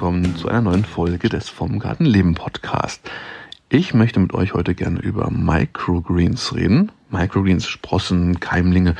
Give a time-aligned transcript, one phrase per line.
[0.00, 3.02] Willkommen zu einer neuen Folge des Vom Garten Leben Podcast.
[3.68, 6.90] Ich möchte mit euch heute gerne über Microgreens reden.
[7.10, 8.94] Microgreens, Sprossen, Keimlinge,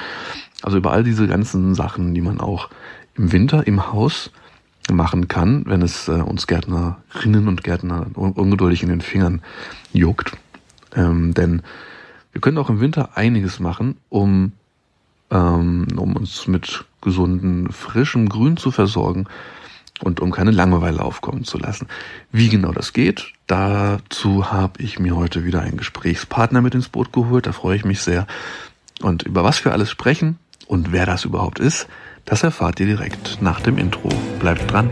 [0.60, 2.68] also über all diese ganzen Sachen, die man auch
[3.16, 4.30] im Winter im Haus
[4.92, 9.40] machen kann, wenn es äh, uns Gärtnerinnen und Gärtner ungeduldig in den Fingern
[9.94, 10.32] juckt.
[10.94, 11.62] Ähm, denn
[12.32, 14.52] wir können auch im Winter einiges machen, um,
[15.30, 19.26] ähm, um uns mit gesunden, frischem Grün zu versorgen
[20.02, 21.86] und um keine Langeweile aufkommen zu lassen.
[22.32, 27.12] Wie genau das geht, dazu habe ich mir heute wieder einen Gesprächspartner mit ins Boot
[27.12, 28.26] geholt, da freue ich mich sehr.
[29.02, 31.86] Und über was wir alles sprechen und wer das überhaupt ist,
[32.24, 34.08] das erfahrt ihr direkt nach dem Intro.
[34.38, 34.90] Bleibt dran.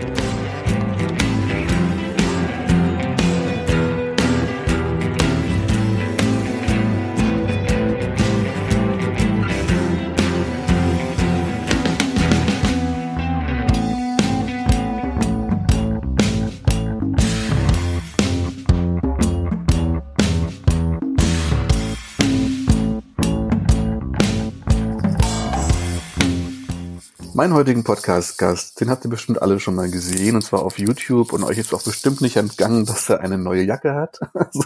[27.38, 31.32] Meinen heutigen Podcast-Gast, den habt ihr bestimmt alle schon mal gesehen, und zwar auf YouTube
[31.32, 34.18] und euch ist auch bestimmt nicht entgangen, dass er eine neue Jacke hat.
[34.34, 34.64] Also,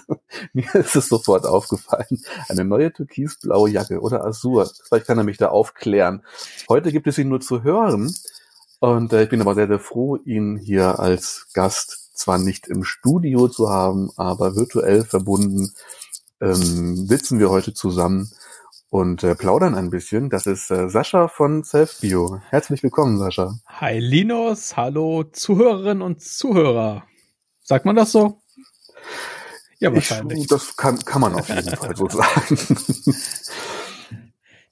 [0.54, 2.22] mir ist es sofort aufgefallen.
[2.48, 4.70] Eine neue türkisblaue Jacke oder Azur.
[4.84, 6.22] Vielleicht kann er mich da aufklären.
[6.66, 8.14] Heute gibt es ihn nur zu hören
[8.80, 12.84] und äh, ich bin aber sehr, sehr froh, ihn hier als Gast zwar nicht im
[12.84, 15.74] Studio zu haben, aber virtuell verbunden
[16.40, 18.30] ähm, sitzen wir heute zusammen
[18.92, 20.28] und äh, plaudern ein bisschen.
[20.28, 22.42] Das ist äh, Sascha von Selfbio.
[22.50, 23.58] Herzlich willkommen, Sascha.
[23.66, 27.04] Hi Linus, hallo Zuhörerinnen und Zuhörer.
[27.62, 28.42] Sagt man das so?
[29.78, 30.40] Ja, wahrscheinlich.
[30.40, 32.58] Ich, das kann, kann man auf jeden Fall so sagen.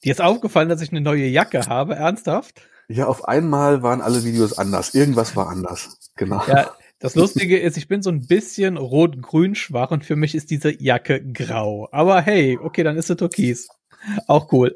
[0.05, 2.61] Dir ist aufgefallen, dass ich eine neue Jacke habe, ernsthaft?
[2.89, 4.93] Ja, auf einmal waren alle Videos anders.
[4.93, 5.99] Irgendwas war anders.
[6.17, 6.43] Genau.
[6.47, 10.51] Ja, das Lustige ist, ich bin so ein bisschen rot-grün schwach und für mich ist
[10.51, 11.89] diese Jacke grau.
[11.91, 13.69] Aber hey, okay, dann ist sie türkis.
[14.27, 14.75] Auch cool.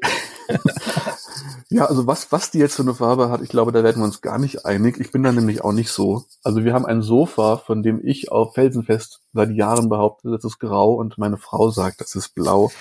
[1.69, 4.05] ja, also was, was die jetzt für eine Farbe hat, ich glaube, da werden wir
[4.05, 4.99] uns gar nicht einig.
[4.99, 6.25] Ich bin da nämlich auch nicht so.
[6.43, 10.59] Also wir haben ein Sofa, von dem ich auf Felsenfest seit Jahren behaupte, das ist
[10.59, 12.71] grau und meine Frau sagt, das ist blau.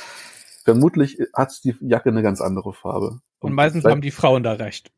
[0.64, 3.20] Vermutlich hat die Jacke eine ganz andere Farbe.
[3.40, 4.90] Und, und meistens haben die Frauen da recht.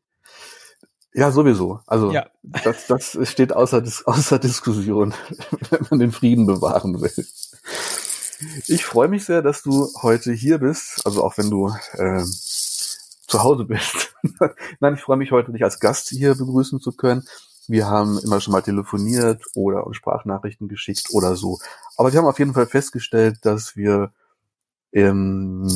[1.13, 1.79] Ja, sowieso.
[1.87, 2.27] Also ja.
[2.43, 5.13] das, das steht außer, außer Diskussion,
[5.69, 7.25] wenn man den Frieden bewahren will.
[8.67, 12.23] Ich freue mich sehr, dass du heute hier bist, also auch wenn du äh,
[13.27, 14.15] zu Hause bist.
[14.79, 17.23] Nein, ich freue mich heute, dich als Gast hier begrüßen zu können.
[17.67, 21.59] Wir haben immer schon mal telefoniert oder uns Sprachnachrichten geschickt oder so.
[21.97, 24.11] Aber wir haben auf jeden Fall festgestellt, dass wir
[24.93, 25.67] ähm,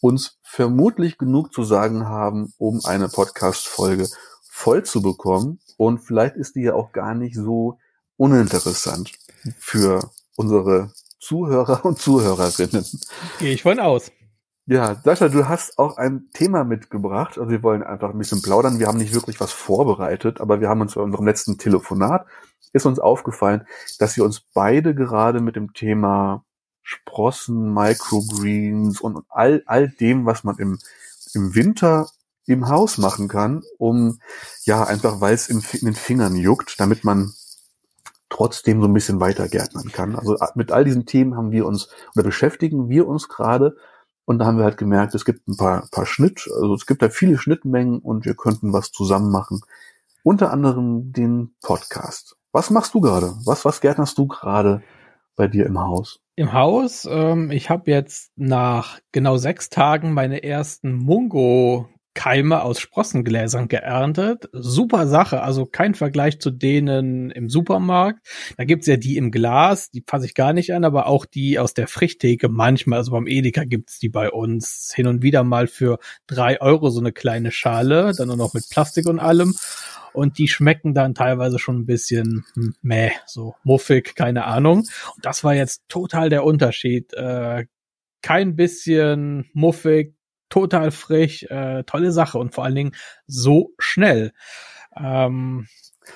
[0.00, 4.08] uns vermutlich genug zu sagen haben, um eine Podcast-Folge
[4.48, 5.60] voll zu bekommen.
[5.76, 7.78] Und vielleicht ist die ja auch gar nicht so
[8.16, 9.12] uninteressant
[9.58, 12.84] für unsere Zuhörer und Zuhörerinnen.
[13.38, 14.10] Gehe ich von aus.
[14.68, 17.38] Ja, Sascha, du hast auch ein Thema mitgebracht.
[17.38, 18.80] Also wir wollen einfach ein bisschen plaudern.
[18.80, 22.26] Wir haben nicht wirklich was vorbereitet, aber wir haben uns bei unserem letzten Telefonat
[22.72, 23.66] ist uns aufgefallen,
[23.98, 26.44] dass wir uns beide gerade mit dem Thema
[26.82, 30.78] Sprossen, Microgreens und all, all dem, was man im,
[31.34, 32.08] im Winter
[32.46, 34.20] im Haus machen kann, um
[34.64, 37.32] ja einfach, weil es in, in den Fingern juckt, damit man
[38.28, 40.16] trotzdem so ein bisschen weiter gärtnern kann.
[40.16, 43.76] Also mit all diesen Themen haben wir uns oder beschäftigen wir uns gerade
[44.24, 47.00] und da haben wir halt gemerkt, es gibt ein paar, paar Schnitt, also es gibt
[47.00, 49.60] da viele Schnittmengen und wir könnten was zusammen machen.
[50.24, 52.36] Unter anderem den Podcast.
[52.50, 53.34] Was machst du gerade?
[53.44, 54.82] Was, was gärtnerst du gerade
[55.36, 56.20] bei dir im Haus?
[56.34, 62.80] Im Haus, ähm, ich habe jetzt nach genau sechs Tagen meine ersten Mungo Keime aus
[62.80, 64.48] Sprossengläsern geerntet.
[64.52, 68.26] Super Sache, also kein Vergleich zu denen im Supermarkt.
[68.56, 71.58] Da gibt's ja die im Glas, die fasse ich gar nicht an, aber auch die
[71.58, 75.66] aus der Frichttheke manchmal, also beim Edeka gibt's die bei uns hin und wieder mal
[75.66, 79.54] für drei Euro so eine kleine Schale, dann nur noch mit Plastik und allem.
[80.14, 84.78] Und die schmecken dann teilweise schon ein bisschen hm, meh, so muffig, keine Ahnung.
[84.78, 87.12] Und das war jetzt total der Unterschied.
[87.12, 87.66] Äh,
[88.22, 90.15] kein bisschen muffig,
[90.48, 92.92] total frisch, äh, tolle Sache und vor allen Dingen
[93.26, 94.32] so schnell.
[94.96, 95.66] Ähm,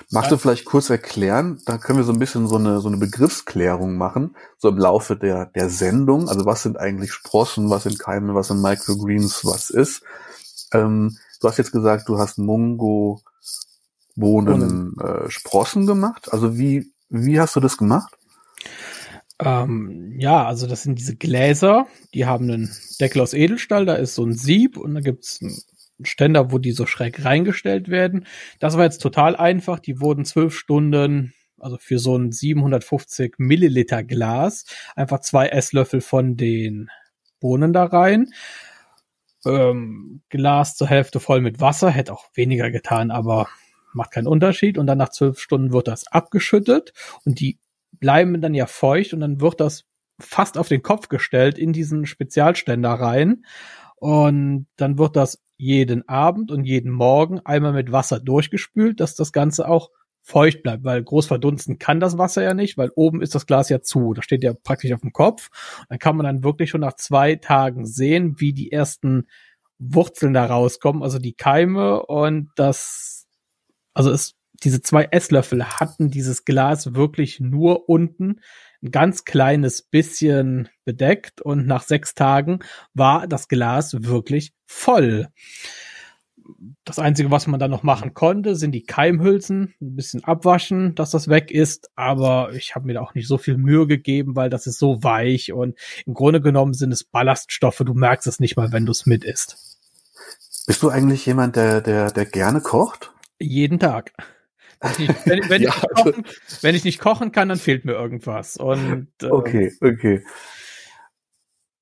[0.09, 2.97] Magst du vielleicht kurz erklären, da können wir so ein bisschen so eine, so eine
[2.97, 6.29] Begriffsklärung machen, so im Laufe der, der Sendung.
[6.29, 10.03] Also was sind eigentlich Sprossen, was sind Keime, was sind Microgreens, was ist.
[10.73, 13.21] Ähm, du hast jetzt gesagt, du hast Mungo
[14.15, 16.31] Bohnen äh, Sprossen gemacht.
[16.31, 18.17] Also wie, wie hast du das gemacht?
[19.43, 24.13] Ähm, ja, also das sind diese Gläser, die haben einen Deckel aus Edelstahl, da ist
[24.13, 25.57] so ein Sieb und da gibt's ein
[26.03, 28.27] Ständer, wo die so schräg reingestellt werden.
[28.59, 29.79] Das war jetzt total einfach.
[29.79, 34.65] Die wurden zwölf Stunden, also für so ein 750 Milliliter Glas,
[34.95, 36.89] einfach zwei Esslöffel von den
[37.39, 38.31] Bohnen da rein.
[39.45, 43.47] Ähm, Glas zur Hälfte voll mit Wasser, hätte auch weniger getan, aber
[43.93, 44.77] macht keinen Unterschied.
[44.77, 46.93] Und dann nach zwölf Stunden wird das abgeschüttet
[47.25, 47.57] und die
[47.91, 49.85] bleiben dann ja feucht und dann wird das
[50.19, 53.45] fast auf den Kopf gestellt in diesen Spezialständer rein.
[53.97, 59.31] Und dann wird das jeden Abend und jeden Morgen einmal mit Wasser durchgespült, dass das
[59.31, 59.91] Ganze auch
[60.23, 63.69] feucht bleibt, weil groß verdunsten kann das Wasser ja nicht, weil oben ist das Glas
[63.69, 64.13] ja zu.
[64.13, 65.49] Das steht ja praktisch auf dem Kopf.
[65.89, 69.27] Dann kann man dann wirklich schon nach zwei Tagen sehen, wie die ersten
[69.79, 73.27] Wurzeln da rauskommen, also die Keime und das,
[73.93, 78.41] also es, diese zwei Esslöffel hatten dieses Glas wirklich nur unten
[78.83, 82.59] ein ganz kleines bisschen bedeckt und nach sechs Tagen
[82.93, 85.27] war das Glas wirklich voll.
[86.83, 91.11] Das Einzige, was man da noch machen konnte, sind die Keimhülsen, ein bisschen abwaschen, dass
[91.11, 91.91] das weg ist.
[91.95, 95.03] Aber ich habe mir da auch nicht so viel Mühe gegeben, weil das ist so
[95.03, 97.83] weich und im Grunde genommen sind es Ballaststoffe.
[97.85, 99.57] Du merkst es nicht mal, wenn du es mit isst.
[100.67, 103.11] Bist du eigentlich jemand, der, der, der gerne kocht?
[103.39, 104.13] Jeden Tag.
[104.81, 106.25] Wenn ich, wenn, wenn, ja, ich kochen,
[106.61, 108.57] wenn, ich nicht kochen kann, dann fehlt mir irgendwas.
[108.57, 110.23] Und, äh, okay, okay.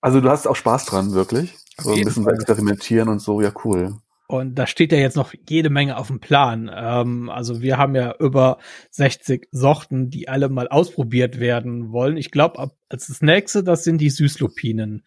[0.01, 1.57] Also du hast auch Spaß dran, wirklich?
[1.77, 2.35] So ein bisschen Fall.
[2.35, 3.95] experimentieren und so, ja cool.
[4.27, 6.69] Und da steht ja jetzt noch jede Menge auf dem Plan.
[6.71, 8.59] Ähm, also wir haben ja über
[8.91, 12.15] 60 Sorten, die alle mal ausprobiert werden wollen.
[12.15, 15.03] Ich glaube, als das nächste, das sind die Süßlupinen.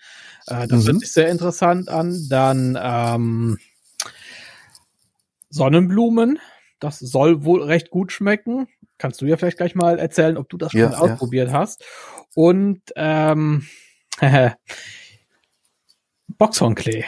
[0.49, 0.87] Äh, das mhm.
[0.89, 2.27] hört sich sehr interessant an.
[2.29, 3.59] Dann ähm,
[5.51, 6.41] Sonnenblumen
[6.83, 8.67] das soll wohl recht gut schmecken.
[8.99, 11.59] Kannst du ja vielleicht gleich mal erzählen, ob du das schon ja, ausprobiert ja.
[11.59, 11.85] hast.
[12.35, 13.67] Und ähm,
[16.39, 17.05] Boxhornklee.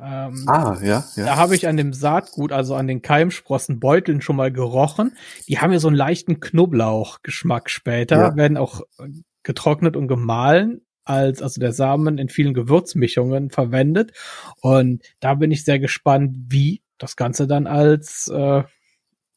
[0.00, 1.24] Ähm, ah, ja, ja.
[1.24, 5.16] Da habe ich an dem Saatgut, also an den Keimsprossenbeuteln schon mal gerochen.
[5.46, 8.36] Die haben ja so einen leichten Knoblauchgeschmack später, ja.
[8.36, 8.80] werden auch
[9.42, 14.12] getrocknet und gemahlen als also der Samen in vielen Gewürzmischungen verwendet.
[14.60, 18.62] Und da bin ich sehr gespannt, wie das Ganze dann als äh,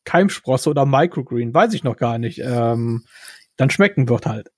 [0.05, 3.03] Keimsprosse oder Microgreen, weiß ich noch gar nicht, ähm,
[3.57, 4.51] dann schmecken wird halt.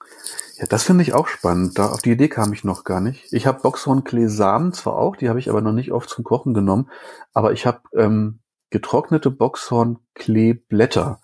[0.58, 1.78] Ja, das finde ich auch spannend.
[1.78, 3.32] Da auf die Idee kam ich noch gar nicht.
[3.32, 6.90] Ich habe Boxhornklee-Samen zwar auch, die habe ich aber noch nicht oft zum Kochen genommen,
[7.34, 8.40] aber ich habe ähm,
[8.70, 11.22] getrocknete Boxhornklee-Blätter.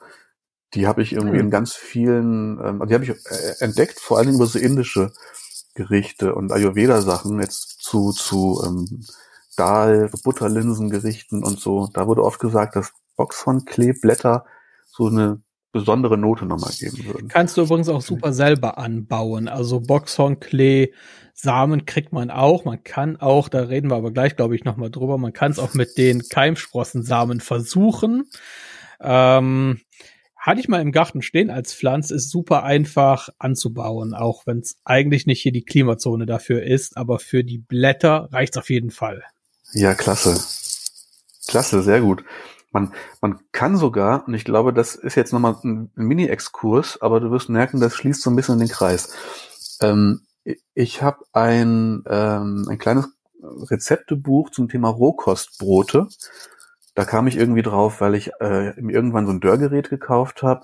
[0.75, 1.45] Die habe ich irgendwie mhm.
[1.45, 5.11] in ganz vielen, ähm, die habe ich äh, entdeckt, vor allem über so indische
[5.75, 9.03] Gerichte und Ayurveda-Sachen jetzt zu zu ähm,
[9.55, 11.89] Dahl, Butterlinsengerichten und so.
[11.93, 14.45] Da wurde oft gesagt, dass Boxhornkleeblätter
[14.85, 17.27] so eine besondere Note nochmal geben würden.
[17.27, 19.47] Kannst du übrigens auch super selber anbauen.
[19.47, 20.93] Also Boxhornklee
[21.33, 22.63] Samen kriegt man auch.
[22.63, 25.59] Man kann auch, da reden wir aber gleich, glaube ich, nochmal drüber, man kann es
[25.59, 28.29] auch mit den Keimsprossensamen versuchen.
[29.01, 29.81] Ähm,
[30.37, 34.77] hatte ich mal im Garten stehen als Pflanze, ist super einfach anzubauen, auch wenn es
[34.83, 39.23] eigentlich nicht hier die Klimazone dafür ist, aber für die Blätter reicht's auf jeden Fall.
[39.73, 40.39] Ja, klasse.
[41.47, 42.23] Klasse, sehr gut.
[42.73, 47.31] Man, man kann sogar, und ich glaube, das ist jetzt nochmal ein, Mini-Exkurs, aber du
[47.31, 49.13] wirst merken, das schließt so ein bisschen in den Kreis.
[49.79, 50.21] Ähm,
[50.73, 53.07] ich habe ein, ähm, ein kleines
[53.41, 56.07] Rezeptebuch zum Thema Rohkostbrote.
[56.95, 60.63] Da kam ich irgendwie drauf, weil ich äh, irgendwann so ein Dörrgerät gekauft habe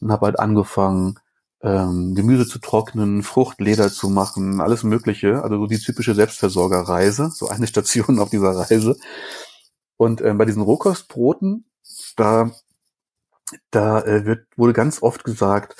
[0.00, 1.18] und habe halt angefangen,
[1.62, 5.42] ähm, Gemüse zu trocknen, Fruchtleder zu machen, alles Mögliche.
[5.42, 8.96] Also so die typische Selbstversorgerreise, so eine Station auf dieser Reise.
[9.96, 11.64] Und äh, bei diesen Rohkostbroten,
[12.16, 12.50] da,
[13.70, 15.76] da äh, wird, wurde ganz oft gesagt,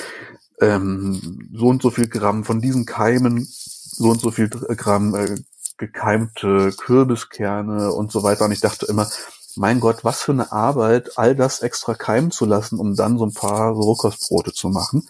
[0.60, 5.36] ähm, so und so viel Gramm von diesen Keimen, so und so viel Gramm äh,
[5.76, 8.44] gekeimte Kürbiskerne und so weiter.
[8.44, 9.08] Und ich dachte immer,
[9.56, 13.26] mein Gott, was für eine Arbeit, all das extra keimen zu lassen, um dann so
[13.26, 15.08] ein paar Rohkostbrote zu machen.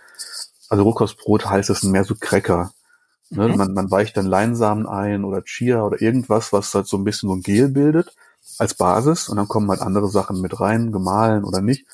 [0.69, 2.73] Also Rohkostbrot heißt es mehr so Cracker.
[3.31, 3.49] Ne?
[3.49, 3.57] Mhm.
[3.57, 7.29] Man, man weicht dann Leinsamen ein oder Chia oder irgendwas, was halt so ein bisschen
[7.29, 8.15] so ein Gel bildet
[8.59, 11.87] als Basis und dann kommen halt andere Sachen mit rein, gemahlen oder nicht.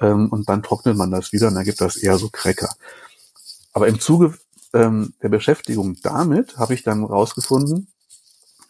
[0.00, 2.70] Ähm, und dann trocknet man das wieder und dann gibt das eher so Cracker.
[3.72, 4.34] Aber im Zuge
[4.72, 7.88] ähm, der Beschäftigung damit habe ich dann rausgefunden,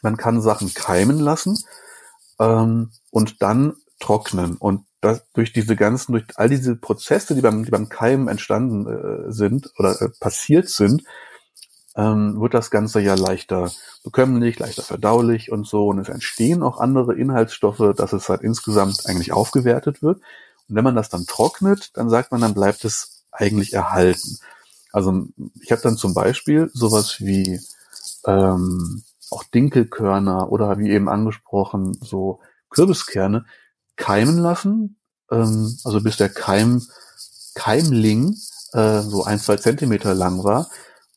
[0.03, 1.59] man kann Sachen keimen lassen
[2.38, 4.57] ähm, und dann trocknen.
[4.57, 8.87] Und das, durch diese ganzen, durch all diese Prozesse, die beim, die beim Keimen entstanden
[8.87, 11.03] äh, sind oder äh, passiert sind,
[11.97, 13.71] ähm, wird das Ganze ja leichter
[14.03, 15.89] bekömmlich, leichter verdaulich und so.
[15.89, 20.19] Und es entstehen auch andere Inhaltsstoffe, dass es halt insgesamt eigentlich aufgewertet wird.
[20.69, 24.39] Und wenn man das dann trocknet, dann sagt man, dann bleibt es eigentlich erhalten.
[24.93, 25.27] Also
[25.61, 27.61] ich habe dann zum Beispiel sowas wie
[28.27, 33.45] ähm, auch Dinkelkörner oder wie eben angesprochen, so Kürbiskerne
[33.97, 34.99] keimen lassen,
[35.31, 36.83] ähm, also bis der Keim,
[37.55, 38.37] Keimling
[38.73, 40.69] äh, so ein, zwei Zentimeter lang war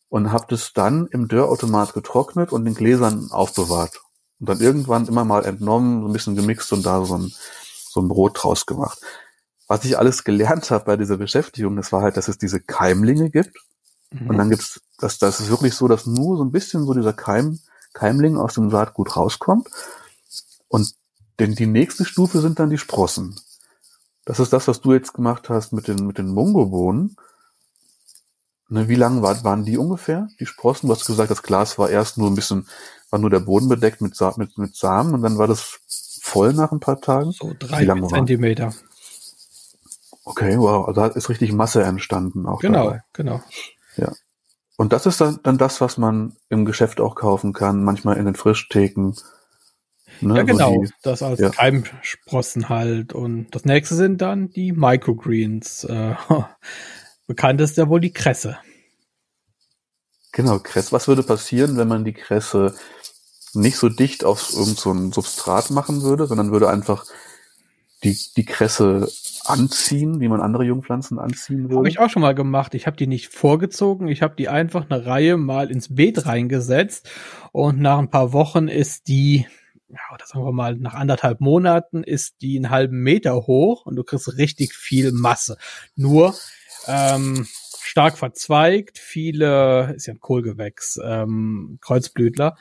[0.10, 4.02] und habe das dann im Dörrautomat getrocknet und in Gläsern aufbewahrt.
[4.40, 7.34] Und dann irgendwann immer mal entnommen, so ein bisschen gemixt und da so ein,
[7.90, 9.00] so ein Brot draus gemacht.
[9.68, 13.30] Was ich alles gelernt habe bei dieser Beschäftigung, das war halt, dass es diese Keimlinge
[13.30, 13.58] gibt.
[14.12, 14.30] Mhm.
[14.30, 17.14] Und dann gibt's, das, das ist wirklich so, dass nur so ein bisschen so dieser
[17.14, 17.60] Keim,
[17.94, 19.68] Keimling aus dem Saatgut rauskommt.
[20.70, 20.94] Und
[21.40, 23.40] denn die nächste Stufe sind dann die Sprossen.
[24.26, 27.16] Das ist das, was du jetzt gemacht hast mit den, mit den Mungobohnen.
[28.70, 30.88] Ne, wie lang war, waren die ungefähr, die Sprossen?
[30.88, 32.68] Du hast gesagt, das Glas war erst nur ein bisschen,
[33.10, 35.80] war nur der Boden bedeckt mit, Sa mit, mit Samen und dann war das
[36.22, 37.32] voll nach ein paar Tagen?
[37.32, 38.74] So drei Zentimeter.
[40.26, 42.60] Okay, wow, also da ist richtig Masse entstanden auch.
[42.60, 43.04] Genau, dabei.
[43.14, 43.42] genau.
[43.96, 44.12] Ja.
[44.76, 48.26] Und das ist dann, dann das, was man im Geschäft auch kaufen kann, manchmal in
[48.26, 49.14] den Frischtheken.
[50.20, 51.50] Ne, ja, genau, die, das als ja.
[51.50, 53.14] Keimsprossen halt.
[53.14, 55.86] Und das nächste sind dann die Microgreens.
[55.86, 56.16] Äh,
[57.28, 58.58] bekannt ist ja wohl die Kresse.
[60.32, 60.92] Genau, Kresse.
[60.92, 62.76] Was würde passieren, wenn man die Kresse
[63.54, 67.06] nicht so dicht auf irgendein so Substrat machen würde, sondern würde einfach
[68.04, 69.10] die, die Kresse
[69.46, 71.78] anziehen, wie man andere Jungpflanzen anziehen würde?
[71.78, 72.76] Habe ich auch schon mal gemacht.
[72.76, 74.08] Ich habe die nicht vorgezogen.
[74.08, 77.10] Ich habe die einfach eine Reihe mal ins Beet reingesetzt
[77.52, 79.48] und nach ein paar Wochen ist die,
[79.90, 83.96] ja, oder sagen wir mal, nach anderthalb Monaten ist die einen halben Meter hoch und
[83.96, 85.58] du kriegst richtig viel Masse.
[85.96, 86.36] Nur
[86.88, 87.48] ähm,
[87.82, 92.58] stark verzweigt, viele, ist ja ein Kohlgewächs, ähm, Kreuzblütler,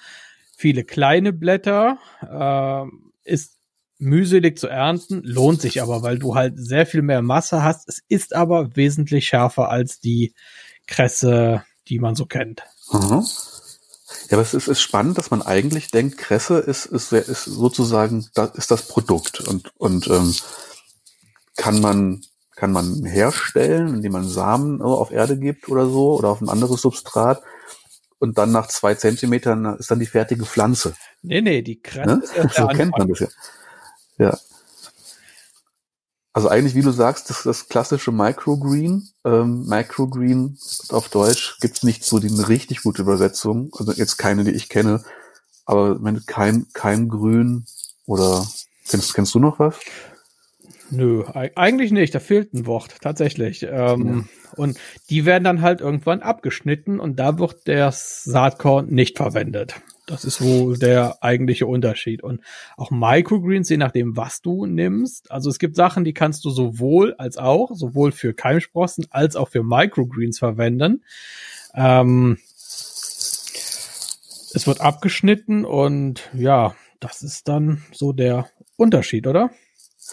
[0.57, 3.57] viele kleine Blätter, äh, ist
[3.99, 7.89] mühselig zu ernten, lohnt sich aber, weil du halt sehr viel mehr Masse hast.
[7.89, 10.35] Es ist aber wesentlich schärfer als die
[10.87, 12.63] Kresse, die man so kennt.
[12.93, 13.25] Mhm.
[14.29, 18.27] Ja, aber es ist, ist, spannend, dass man eigentlich denkt, Kresse ist, ist, ist sozusagen,
[18.35, 20.35] das ist das Produkt und, und ähm,
[21.57, 22.23] kann man
[22.57, 26.83] kann man herstellen, indem man Samen auf Erde gibt oder so oder auf ein anderes
[26.83, 27.43] Substrat
[28.19, 30.95] und dann nach zwei Zentimetern ist dann die fertige Pflanze.
[31.23, 32.23] Nee, nee, die Kresse ne?
[32.53, 33.29] So kennt man das ja.
[34.19, 34.39] Ja.
[36.33, 39.09] Also eigentlich, wie du sagst, das, das klassische Microgreen.
[39.25, 40.59] Ähm, Microgreen
[40.91, 43.71] auf Deutsch gibt's nicht so die richtig gute Übersetzung.
[43.79, 45.03] Also jetzt keine, die ich kenne.
[45.65, 47.65] Aber wenn kein, kein Grün
[48.05, 48.47] oder
[48.89, 49.77] kennst, kennst du noch was?
[50.91, 52.15] Nö, eigentlich nicht.
[52.15, 53.67] Da fehlt ein Wort, tatsächlich.
[53.69, 54.53] Ähm, ja.
[54.57, 54.79] Und
[55.11, 59.75] die werden dann halt irgendwann abgeschnitten und da wird der Saatkorn nicht verwendet.
[60.07, 62.23] Das ist wohl der eigentliche Unterschied.
[62.23, 62.41] Und
[62.77, 65.33] auch Microgreens, je nachdem, was du nimmst.
[65.33, 69.49] Also es gibt Sachen, die kannst du sowohl als auch, sowohl für Keimsprossen als auch
[69.49, 71.03] für Microgreens verwenden.
[71.75, 72.39] Ähm,
[74.55, 79.51] es wird abgeschnitten und ja, das ist dann so der Unterschied, oder?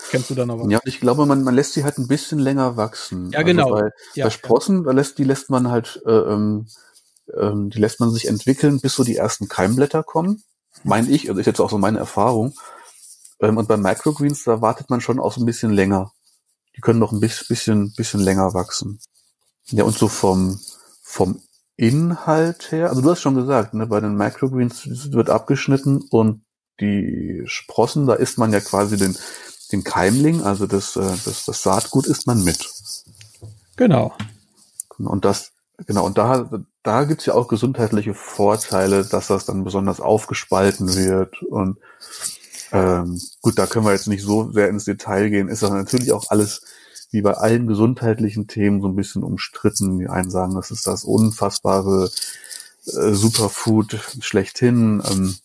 [0.10, 0.72] Kennst du da noch was?
[0.72, 3.32] Ja, ich glaube, man, man lässt sie halt ein bisschen länger wachsen.
[3.32, 3.74] Ja, genau.
[3.74, 6.68] Also bei, ja, bei Sprossen, da lässt, die lässt man halt äh, ähm,
[7.38, 10.44] ähm, die lässt man sich entwickeln, bis so die ersten Keimblätter kommen.
[10.84, 12.54] Meine ich, also ist jetzt auch so meine Erfahrung.
[13.40, 16.12] Ähm, und bei Microgreens, da wartet man schon auch so ein bisschen länger.
[16.76, 19.00] Die können noch ein bisschen, bisschen länger wachsen.
[19.68, 20.60] Ja, und so vom,
[21.02, 21.42] vom
[21.76, 26.44] Inhalt her, also du hast schon gesagt, ne, bei den Microgreens wird abgeschnitten und
[26.80, 29.16] die Sprossen, da isst man ja quasi den,
[29.74, 32.70] den Keimling, also das, äh, das, das Saatgut isst man mit.
[33.76, 34.16] Genau.
[34.98, 35.52] Und das,
[35.86, 36.50] genau, und da,
[36.84, 41.42] da gibt's ja auch gesundheitliche Vorteile, dass das dann besonders aufgespalten wird.
[41.42, 41.80] Und
[42.72, 45.50] ähm, gut, da können wir jetzt nicht so sehr ins Detail gehen.
[45.50, 46.62] Ist das natürlich auch alles
[47.12, 50.00] wie bei allen gesundheitlichen Themen so ein bisschen umstritten.
[50.00, 52.10] Die einen sagen, das ist das unfassbare
[52.86, 55.02] äh, Superfood schlechthin.
[55.10, 55.36] Ähm,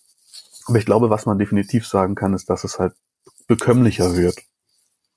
[0.66, 2.94] aber ich glaube, was man definitiv sagen kann, ist, dass es halt
[3.48, 4.36] bekömmlicher wird.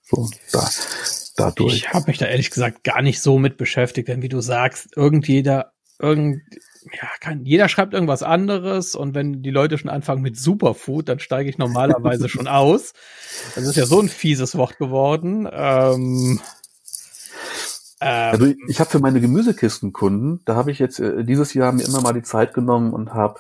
[0.02, 0.68] So, da,
[1.38, 1.76] dadurch.
[1.76, 4.98] Ich habe mich da ehrlich gesagt gar nicht so mit beschäftigt, denn wie du sagst,
[4.98, 6.42] irgendjeder irgend,
[6.92, 11.20] ja, kann, jeder schreibt irgendwas anderes und wenn die Leute schon anfangen mit Superfood, dann
[11.20, 12.94] steige ich normalerweise schon aus.
[13.54, 15.48] Das ist ja so ein fieses Wort geworden.
[15.52, 16.42] Ähm,
[18.02, 21.84] ähm, also ich habe für meine Gemüsekistenkunden, da habe ich jetzt äh, dieses Jahr mir
[21.84, 23.40] immer mal die Zeit genommen und habe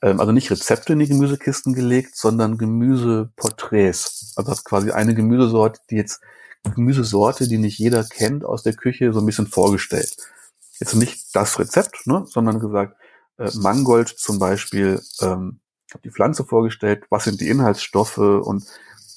[0.00, 4.34] also nicht Rezepte in die Gemüsekisten gelegt, sondern Gemüseporträts.
[4.36, 6.20] Also das quasi eine Gemüsesorte, die jetzt
[6.74, 10.16] Gemüsesorte, die nicht jeder kennt aus der Küche, so ein bisschen vorgestellt
[10.80, 12.96] jetzt nicht das Rezept, ne, sondern gesagt,
[13.38, 15.60] äh, Mangold zum Beispiel, ähm,
[15.92, 18.64] habe die Pflanze vorgestellt, was sind die Inhaltsstoffe und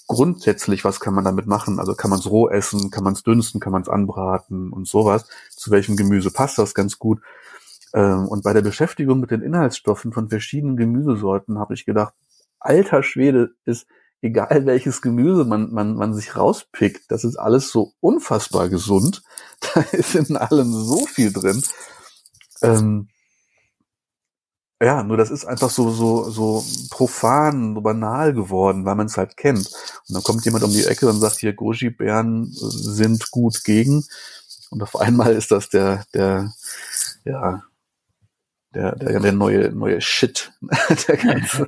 [0.07, 1.79] grundsätzlich, was kann man damit machen?
[1.79, 4.87] Also kann man es roh essen, kann man es dünsten, kann man es anbraten und
[4.87, 5.25] sowas.
[5.49, 7.21] Zu welchem Gemüse passt das ganz gut?
[7.93, 12.13] Ähm, und bei der Beschäftigung mit den Inhaltsstoffen von verschiedenen Gemüsesorten habe ich gedacht,
[12.59, 13.87] alter Schwede ist
[14.21, 19.23] egal welches Gemüse man, man, man sich rauspickt, das ist alles so unfassbar gesund.
[19.75, 21.61] Da ist in allem so viel drin.
[22.63, 23.09] Ähm,
[24.81, 29.17] ja, nur das ist einfach so, so, so profan, so banal geworden, weil man es
[29.17, 29.67] halt kennt.
[30.07, 34.03] Und dann kommt jemand um die Ecke und sagt hier, Goji-Bären sind gut gegen.
[34.71, 36.51] Und auf einmal ist das der, der,
[37.23, 37.61] ja,
[38.73, 40.53] der, der, der neue, neue Shit.
[41.07, 41.67] der ganze.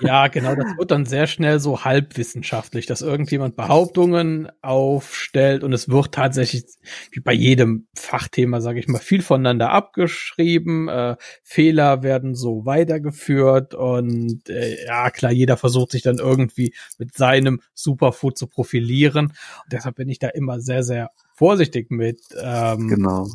[0.00, 5.88] Ja, genau, das wird dann sehr schnell so halbwissenschaftlich, dass irgendjemand Behauptungen aufstellt und es
[5.88, 6.64] wird tatsächlich,
[7.10, 13.74] wie bei jedem Fachthema, sage ich mal, viel voneinander abgeschrieben, äh, Fehler werden so weitergeführt
[13.74, 19.26] und äh, ja, klar, jeder versucht sich dann irgendwie mit seinem Superfood zu profilieren.
[19.26, 22.20] Und deshalb bin ich da immer sehr, sehr vorsichtig mit.
[22.38, 23.26] Ähm, genau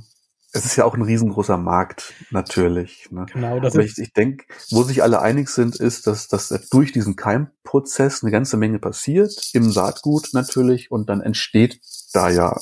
[0.53, 3.07] es ist ja auch ein riesengroßer Markt, natürlich.
[3.09, 3.25] Ne?
[3.31, 6.49] Genau, das Aber ist ich, ich denke, wo sich alle einig sind, ist, dass, dass
[6.69, 11.79] durch diesen Keimprozess eine ganze Menge passiert, im Saatgut natürlich, und dann entsteht
[12.13, 12.59] da ja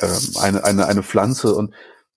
[0.00, 1.74] ähm, eine, eine, eine Pflanze und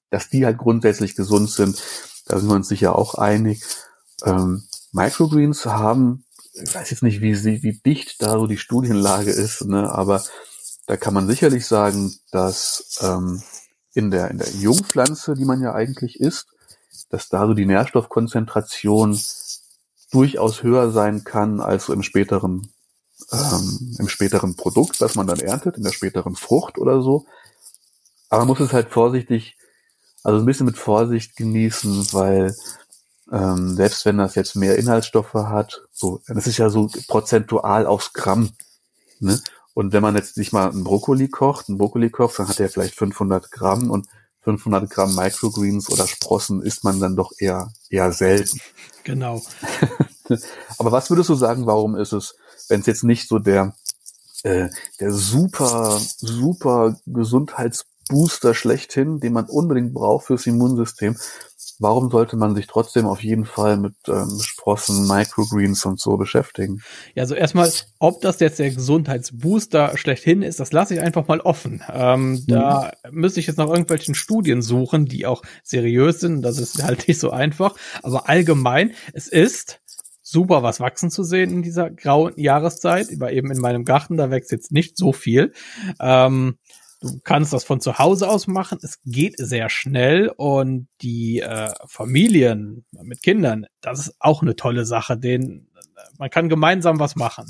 [0.10, 1.82] dass die halt grundsätzlich gesund sind,
[2.26, 3.64] da sind wir uns sicher auch einig.
[4.24, 4.64] Ähm,
[4.94, 9.66] Microgreens haben, ich weiß jetzt nicht, wie, sie, wie dicht da so die Studienlage ist,
[9.66, 10.24] ne, aber
[10.86, 13.42] da kann man sicherlich sagen, dass ähm,
[13.94, 16.48] in der, in der Jungpflanze, die man ja eigentlich isst,
[17.10, 19.20] dass da so die Nährstoffkonzentration
[20.12, 22.72] durchaus höher sein kann als so im späteren,
[23.32, 27.26] ähm, im späteren Produkt, was man dann erntet, in der späteren Frucht oder so.
[28.30, 29.58] Aber man muss es halt vorsichtig,
[30.24, 32.56] also ein bisschen mit Vorsicht genießen, weil
[33.32, 38.14] ähm, selbst wenn das jetzt mehr Inhaltsstoffe hat, so, das ist ja so prozentual aufs
[38.14, 38.52] Gramm.
[39.20, 39.40] Ne?
[39.74, 42.70] Und wenn man jetzt sich mal einen Brokkoli kocht, einen Brokkoli kocht, dann hat er
[42.70, 44.08] vielleicht 500 Gramm und
[44.42, 48.60] 500 Gramm Microgreens oder Sprossen isst man dann doch eher, eher selten.
[49.04, 49.42] Genau.
[50.78, 52.36] Aber was würdest du sagen, warum ist es,
[52.70, 53.74] wenn es jetzt nicht so der,
[54.44, 54.70] äh,
[55.00, 61.18] der super, super Gesundheitsbooster schlechthin, den man unbedingt braucht fürs Immunsystem,
[61.82, 66.82] warum sollte man sich trotzdem auf jeden Fall mit ähm, Sprossen, Microgreens und so beschäftigen?
[67.16, 71.42] Ja, also erstmal, ob das jetzt der Gesundheitsbooster schlechthin ist, das lasse ich einfach mal
[71.42, 71.82] offen.
[71.92, 72.46] Ähm, mhm.
[72.48, 76.44] Da müsste ich jetzt nach irgendwelchen Studien suchen, die auch seriös sind.
[76.44, 77.76] Das ist halt nicht so einfach.
[78.04, 79.82] Aber allgemein, es ist
[80.22, 83.10] super was wachsen zu sehen in dieser grauen Jahreszeit.
[83.10, 85.52] Über eben in meinem Garten, da wächst jetzt nicht so viel.
[86.00, 86.58] Ähm,
[87.02, 88.78] Du kannst das von zu Hause aus machen.
[88.84, 94.86] Es geht sehr schnell und die äh, Familien mit Kindern, das ist auch eine tolle
[94.86, 95.18] Sache.
[95.18, 95.68] Den,
[96.20, 97.48] man kann gemeinsam was machen,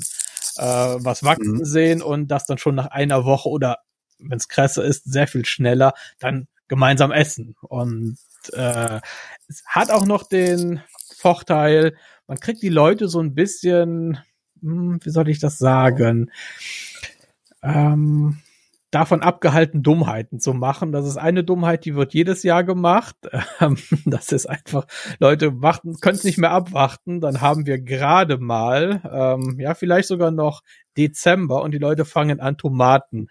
[0.56, 1.64] äh, was wachsen mhm.
[1.66, 3.78] sehen und das dann schon nach einer Woche oder
[4.18, 7.54] wenn es Kresse ist, sehr viel schneller dann gemeinsam essen.
[7.60, 8.16] Und
[8.52, 9.00] äh,
[9.48, 10.80] es hat auch noch den
[11.14, 11.94] Vorteil,
[12.26, 14.18] man kriegt die Leute so ein bisschen,
[14.62, 16.30] hm, wie soll ich das sagen?
[17.62, 18.40] Ähm,
[18.92, 20.92] davon abgehalten, Dummheiten zu machen.
[20.92, 23.16] Das ist eine Dummheit, die wird jedes Jahr gemacht.
[23.60, 23.76] Ähm,
[24.06, 24.86] das ist einfach,
[25.20, 27.20] Leute warten, können es nicht mehr abwarten.
[27.20, 30.62] Dann haben wir gerade mal, ähm, ja, vielleicht sogar noch
[30.96, 33.28] Dezember und die Leute fangen an, Tomaten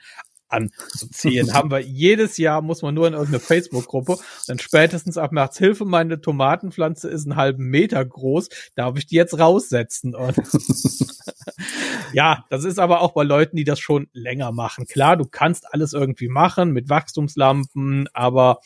[0.51, 1.53] anzuziehen.
[1.53, 5.85] haben wir jedes Jahr, muss man nur in irgendeine Facebook-Gruppe, dann spätestens ab März, Hilfe,
[5.85, 10.15] meine Tomatenpflanze ist einen halben Meter groß, darf ich die jetzt raussetzen?
[10.15, 10.35] Und
[12.13, 14.85] ja, das ist aber auch bei Leuten, die das schon länger machen.
[14.85, 18.59] Klar, du kannst alles irgendwie machen mit Wachstumslampen, aber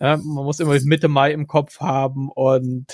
[0.00, 2.86] äh, man muss immer Mitte Mai im Kopf haben und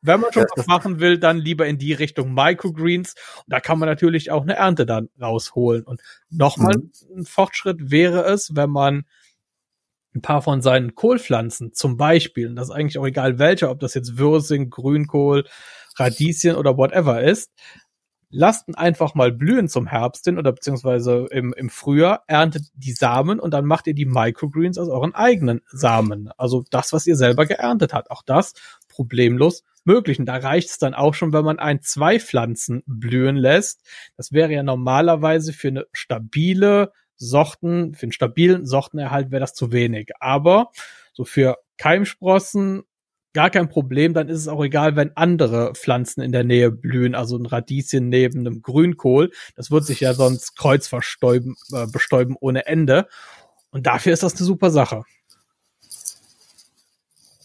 [0.00, 3.14] wenn man schon was machen will, dann lieber in die Richtung Microgreens.
[3.38, 5.84] Und da kann man natürlich auch eine Ernte dann rausholen.
[5.84, 7.20] Und nochmal mhm.
[7.20, 9.04] ein Fortschritt wäre es, wenn man
[10.14, 13.80] ein paar von seinen Kohlpflanzen zum Beispiel, und das ist eigentlich auch egal welcher, ob
[13.80, 15.44] das jetzt Würsing, Grünkohl,
[15.98, 17.52] Radieschen oder whatever ist,
[18.30, 22.92] lasst ihn einfach mal blühen zum Herbst hin oder beziehungsweise im, im Frühjahr, erntet die
[22.92, 26.30] Samen und dann macht ihr die Microgreens aus euren eigenen Samen.
[26.36, 28.10] Also das, was ihr selber geerntet habt.
[28.10, 28.54] Auch das
[28.96, 30.18] problemlos möglich.
[30.18, 33.86] Und da reicht es dann auch schon, wenn man ein, zwei Pflanzen blühen lässt.
[34.16, 39.72] Das wäre ja normalerweise für eine stabile Sorten, für einen stabilen Sortenerhalt wäre das zu
[39.72, 40.10] wenig.
[40.20, 40.70] Aber
[41.12, 42.82] so für Keimsprossen
[43.32, 47.14] gar kein Problem, dann ist es auch egal, wenn andere Pflanzen in der Nähe blühen,
[47.14, 49.30] also ein Radieschen neben einem Grünkohl.
[49.56, 53.06] Das wird sich ja sonst kreuzverstäuben, äh, bestäuben ohne Ende.
[53.70, 55.02] Und dafür ist das eine super Sache.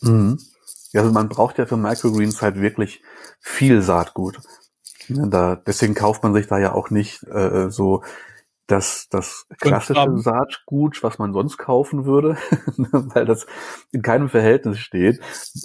[0.02, 0.40] Mhm.
[0.92, 3.02] Ja, also man braucht ja für Microgreens halt wirklich
[3.40, 4.40] viel Saatgut.
[5.08, 8.04] Da, deswegen kauft man sich da ja auch nicht äh, so
[8.72, 12.38] das, das klassische Saatgut, was man sonst kaufen würde,
[12.92, 13.46] weil das
[13.92, 15.20] in keinem Verhältnis steht.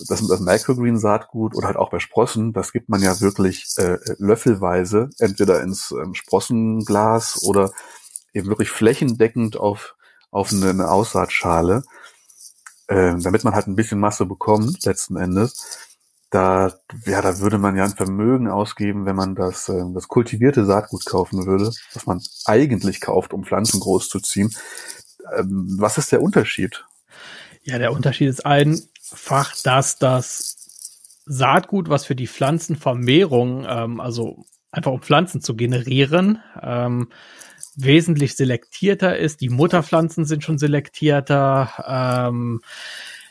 [0.09, 5.11] Das, das Microgreen-Saatgut oder halt auch bei Sprossen, das gibt man ja wirklich äh, löffelweise,
[5.19, 7.71] entweder ins ähm, Sprossenglas oder
[8.33, 9.95] eben wirklich flächendeckend auf,
[10.31, 11.85] auf eine, eine Aussaatschale,
[12.89, 15.87] äh, damit man halt ein bisschen Masse bekommt, letzten Endes
[16.31, 16.73] da,
[17.05, 21.07] ja, da würde man ja ein Vermögen ausgeben, wenn man das, äh, das kultivierte Saatgut
[21.07, 24.55] kaufen würde, was man eigentlich kauft, um Pflanzen groß zu ziehen.
[25.37, 26.85] Ähm, was ist der Unterschied?
[27.63, 30.57] Ja, der Unterschied ist einfach, dass das
[31.27, 37.09] Saatgut, was für die Pflanzenvermehrung, ähm, also einfach um Pflanzen zu generieren, ähm,
[37.77, 39.41] wesentlich selektierter ist.
[39.41, 41.71] Die Mutterpflanzen sind schon selektierter.
[41.87, 42.61] Ähm,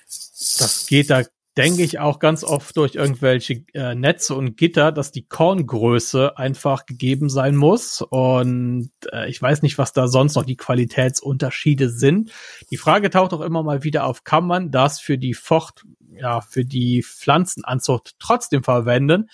[0.07, 1.23] das geht da
[1.57, 6.85] denke ich auch ganz oft durch irgendwelche äh, Netze und Gitter, dass die Korngröße einfach
[6.85, 8.01] gegeben sein muss.
[8.01, 12.31] Und äh, ich weiß nicht, was da sonst noch die Qualitätsunterschiede sind.
[12.71, 16.41] Die Frage taucht auch immer mal wieder auf, kann man das für die Fort, ja,
[16.41, 19.29] für die Pflanzenanzucht trotzdem verwenden?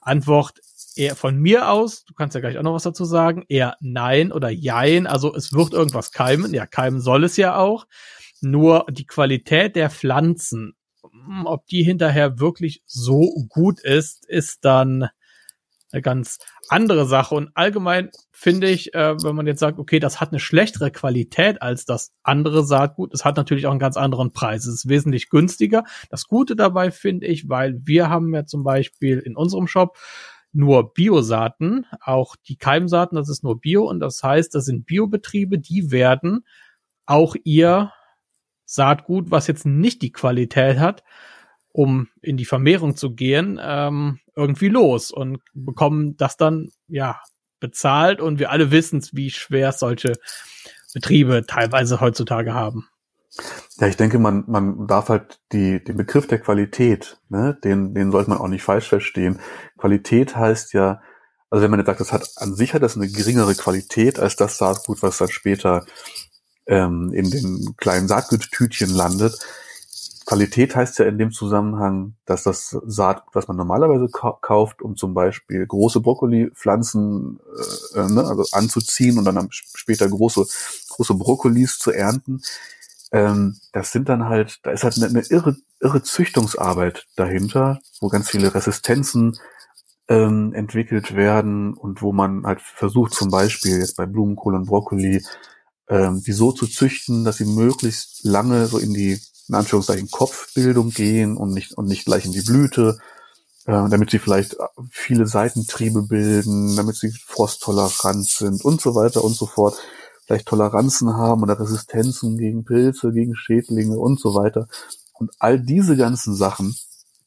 [0.00, 0.60] Antwort
[0.96, 4.32] eher von mir aus, du kannst ja gleich auch noch was dazu sagen, eher nein
[4.32, 5.06] oder jein.
[5.06, 6.54] Also es wird irgendwas keimen.
[6.54, 7.86] Ja, keimen soll es ja auch.
[8.40, 10.74] Nur die Qualität der Pflanzen
[11.26, 15.08] hm, ob die hinterher wirklich so gut ist, ist dann
[15.92, 17.34] eine ganz andere Sache.
[17.34, 21.62] Und allgemein finde ich, äh, wenn man jetzt sagt, okay, das hat eine schlechtere Qualität
[21.62, 24.66] als das andere Saatgut, es hat natürlich auch einen ganz anderen Preis.
[24.66, 25.84] Es ist wesentlich günstiger.
[26.10, 29.96] Das Gute dabei finde ich, weil wir haben ja zum Beispiel in unserem Shop
[30.54, 33.88] nur Biosaaten, auch die Keimsaaten, das ist nur Bio.
[33.88, 36.44] Und das heißt, das sind Biobetriebe, die werden
[37.06, 37.92] auch ihr
[38.64, 41.04] Saatgut, was jetzt nicht die Qualität hat,
[41.72, 47.20] um in die Vermehrung zu gehen, ähm, irgendwie los und bekommen das dann ja
[47.60, 48.20] bezahlt.
[48.20, 50.14] Und wir alle wissen, wie schwer solche
[50.92, 52.88] Betriebe teilweise heutzutage haben.
[53.78, 58.12] Ja, ich denke, man, man darf halt die, den Begriff der Qualität, ne, den, den
[58.12, 59.40] sollte man auch nicht falsch verstehen.
[59.78, 61.00] Qualität heißt ja,
[61.50, 64.36] also wenn man jetzt sagt, das hat an sich hat das eine geringere Qualität als
[64.36, 65.84] das Saatgut, was dann später
[66.66, 69.38] ähm, in den kleinen Saatguttütchen landet.
[70.26, 75.12] Qualität heißt ja in dem Zusammenhang, dass das Saatgut, was man normalerweise kauft, um zum
[75.12, 77.40] Beispiel große Brokkoli-Pflanzen
[77.94, 80.46] äh, äh, ne, also anzuziehen und dann später große,
[80.88, 82.40] große Brokkolis zu ernten,
[83.14, 88.08] ähm, das sind dann halt, da ist halt eine, eine irre, irre Züchtungsarbeit dahinter, wo
[88.08, 89.38] ganz viele Resistenzen
[90.08, 95.22] ähm, entwickelt werden und wo man halt versucht, zum Beispiel jetzt bei Blumenkohl und Brokkoli
[95.88, 100.90] ähm, die so zu züchten, dass sie möglichst lange so in die, in Anführungszeichen, Kopfbildung
[100.90, 102.98] gehen und nicht, und nicht gleich in die Blüte,
[103.66, 104.56] äh, damit sie vielleicht
[104.90, 109.76] viele Seitentriebe bilden, damit sie frosttolerant sind und so weiter und so fort,
[110.24, 114.68] vielleicht Toleranzen haben oder Resistenzen gegen Pilze, gegen Schädlinge und so weiter.
[115.12, 116.76] Und all diese ganzen Sachen,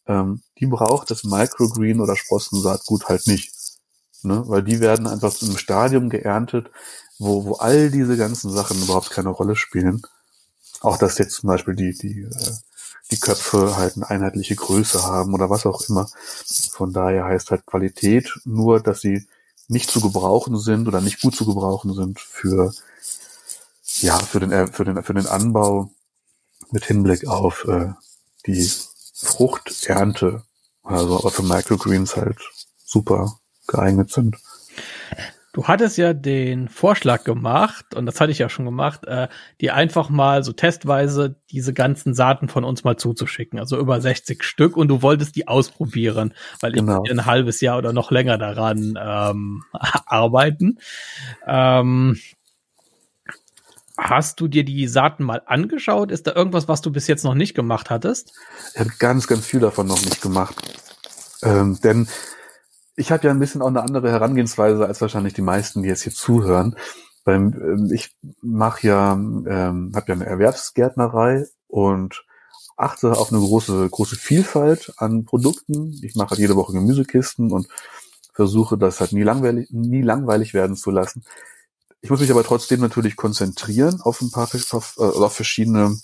[0.08, 3.54] ähm, die braucht das Microgreen oder Sprossensaatgut halt nicht.
[4.24, 4.44] Ne?
[4.48, 6.70] Weil die werden einfach einem Stadium geerntet,
[7.20, 10.02] wo, wo all diese ganzen Sachen überhaupt keine Rolle spielen.
[10.82, 12.52] Auch dass jetzt zum Beispiel die, die, äh,
[13.12, 16.10] die Köpfe halt eine einheitliche Größe haben oder was auch immer.
[16.72, 19.28] Von daher heißt halt Qualität nur, dass sie
[19.68, 22.74] nicht zu gebrauchen sind oder nicht gut zu gebrauchen sind für,
[24.00, 25.92] ja, für den, für den, für den Anbau
[26.72, 27.94] mit Hinblick auf äh,
[28.46, 28.70] die
[29.14, 30.44] Fruchternte.
[30.84, 32.40] Also aber für Microgreens halt
[32.86, 34.38] super geeignet sind.
[35.58, 39.28] Du hattest ja den Vorschlag gemacht, und das hatte ich ja schon gemacht, äh,
[39.60, 44.44] dir einfach mal so testweise diese ganzen Saaten von uns mal zuzuschicken, also über 60
[44.44, 47.02] Stück, und du wolltest die ausprobieren, weil genau.
[47.04, 49.64] ich ein halbes Jahr oder noch länger daran ähm,
[50.06, 50.78] arbeiten.
[51.48, 52.20] Ähm,
[53.98, 56.12] Hast du dir die Saaten mal angeschaut?
[56.12, 58.32] Ist da irgendwas, was du bis jetzt noch nicht gemacht hattest?
[58.76, 60.56] Ich habe ganz, ganz viel davon noch nicht gemacht.
[61.42, 62.08] Ähm, denn
[62.98, 66.02] ich habe ja ein bisschen auch eine andere Herangehensweise als wahrscheinlich die meisten, die jetzt
[66.02, 66.76] hier zuhören.
[67.24, 72.26] Beim, ähm, ich mache ja, ähm, habe ja eine Erwerbsgärtnerei und
[72.76, 76.00] achte auf eine große, große Vielfalt an Produkten.
[76.04, 77.68] Ich mache halt jede Woche Gemüsekisten und
[78.34, 81.24] versuche das halt nie langweilig, nie langweilig werden zu lassen.
[82.02, 85.98] Ich muss mich aber trotzdem natürlich konzentrieren auf ein paar, auf, äh, auf verschiedene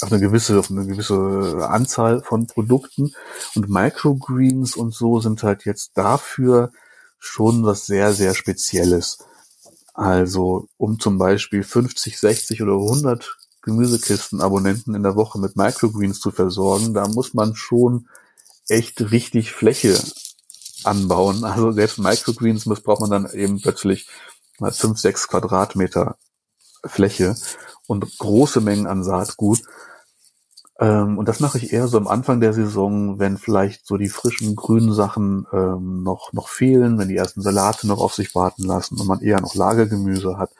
[0.00, 3.12] auf eine gewisse, auf eine gewisse Anzahl von Produkten.
[3.54, 6.70] Und Microgreens und so sind halt jetzt dafür
[7.18, 9.18] schon was sehr, sehr Spezielles.
[9.94, 16.30] Also, um zum Beispiel 50, 60 oder 100 Gemüsekisten-Abonnenten in der Woche mit Microgreens zu
[16.30, 18.08] versorgen, da muss man schon
[18.68, 20.00] echt richtig Fläche
[20.84, 21.44] anbauen.
[21.44, 24.08] Also selbst Microgreens muss, braucht man dann eben plötzlich
[24.58, 26.16] mal fünf, sechs Quadratmeter
[26.84, 27.36] Fläche
[27.86, 29.60] und große Mengen an Saatgut.
[30.80, 34.08] Ähm, und das mache ich eher so am Anfang der Saison, wenn vielleicht so die
[34.08, 38.64] frischen grünen Sachen ähm, noch, noch fehlen, wenn die ersten Salate noch auf sich warten
[38.64, 40.50] lassen und man eher noch Lagergemüse hat.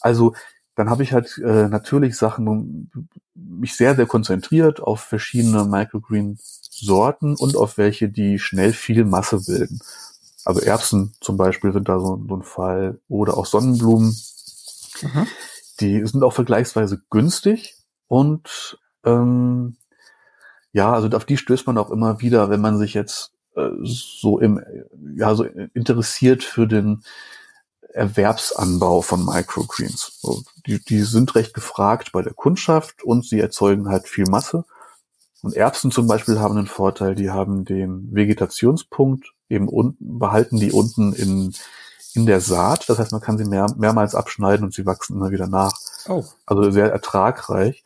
[0.00, 0.34] Also
[0.74, 2.90] dann habe ich halt äh, natürlich Sachen,
[3.34, 9.80] mich sehr, sehr konzentriert auf verschiedene Microgreen-Sorten und auf welche, die schnell viel Masse bilden.
[10.44, 14.16] Also Erbsen zum Beispiel sind da so, so ein Fall oder auch Sonnenblumen.
[15.02, 15.26] Mhm.
[15.80, 17.76] Die sind auch vergleichsweise günstig
[18.08, 19.76] und ähm,
[20.72, 24.38] ja, also auf die stößt man auch immer wieder, wenn man sich jetzt äh, so
[24.38, 24.62] im,
[25.16, 27.02] ja, so interessiert für den
[27.92, 30.18] Erwerbsanbau von Microgreens.
[30.20, 34.64] So, die, die sind recht gefragt bei der Kundschaft und sie erzeugen halt viel Masse.
[35.42, 40.72] Und Erbsen zum Beispiel haben einen Vorteil, die haben den Vegetationspunkt eben unten, behalten die
[40.72, 41.52] unten in,
[42.14, 42.88] in der Saat.
[42.88, 45.72] Das heißt, man kann sie mehr, mehrmals abschneiden und sie wachsen immer wieder nach.
[46.08, 46.24] Oh.
[46.46, 47.84] Also sehr ertragreich.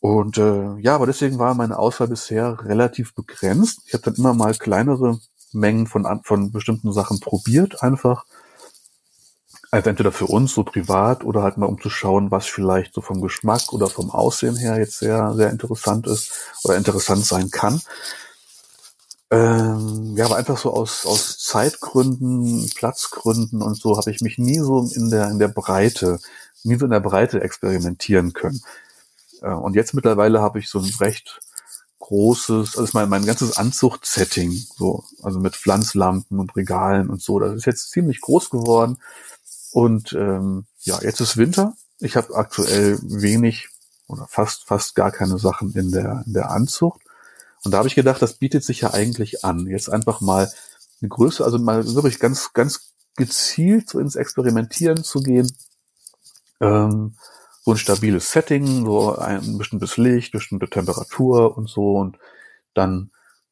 [0.00, 3.80] Und äh, ja, aber deswegen war meine Auswahl bisher relativ begrenzt.
[3.86, 5.20] Ich habe dann immer mal kleinere
[5.52, 8.24] Mengen von, von bestimmten Sachen probiert, einfach.
[9.70, 13.02] Also entweder für uns so privat oder halt mal um zu schauen, was vielleicht so
[13.02, 16.32] vom Geschmack oder vom Aussehen her jetzt sehr, sehr interessant ist
[16.64, 17.80] oder interessant sein kann.
[19.30, 24.58] Ähm, ja, aber einfach so aus, aus Zeitgründen, Platzgründen und so habe ich mich nie
[24.58, 26.18] so in der, in der Breite,
[26.64, 28.60] nie so in der Breite experimentieren können.
[29.42, 31.40] Äh, und jetzt mittlerweile habe ich so ein recht
[32.00, 37.54] großes, also mein, mein ganzes Anzuchtsetting, so, also mit Pflanzlampen und Regalen und so, das
[37.54, 38.98] ist jetzt ziemlich groß geworden.
[39.70, 41.74] Und ähm, ja, jetzt ist Winter.
[42.00, 43.68] Ich habe aktuell wenig
[44.08, 47.00] oder fast fast gar keine Sachen in der in der Anzucht.
[47.62, 50.50] Und da habe ich gedacht, das bietet sich ja eigentlich an, jetzt einfach mal
[51.00, 55.52] eine Größe, also mal wirklich ganz ganz gezielt so ins Experimentieren zu gehen.
[56.60, 57.14] Ähm,
[57.62, 62.18] so ein stabiles Setting, so ein bestimmtes Licht, bestimmte Temperatur und so und
[62.74, 63.10] dann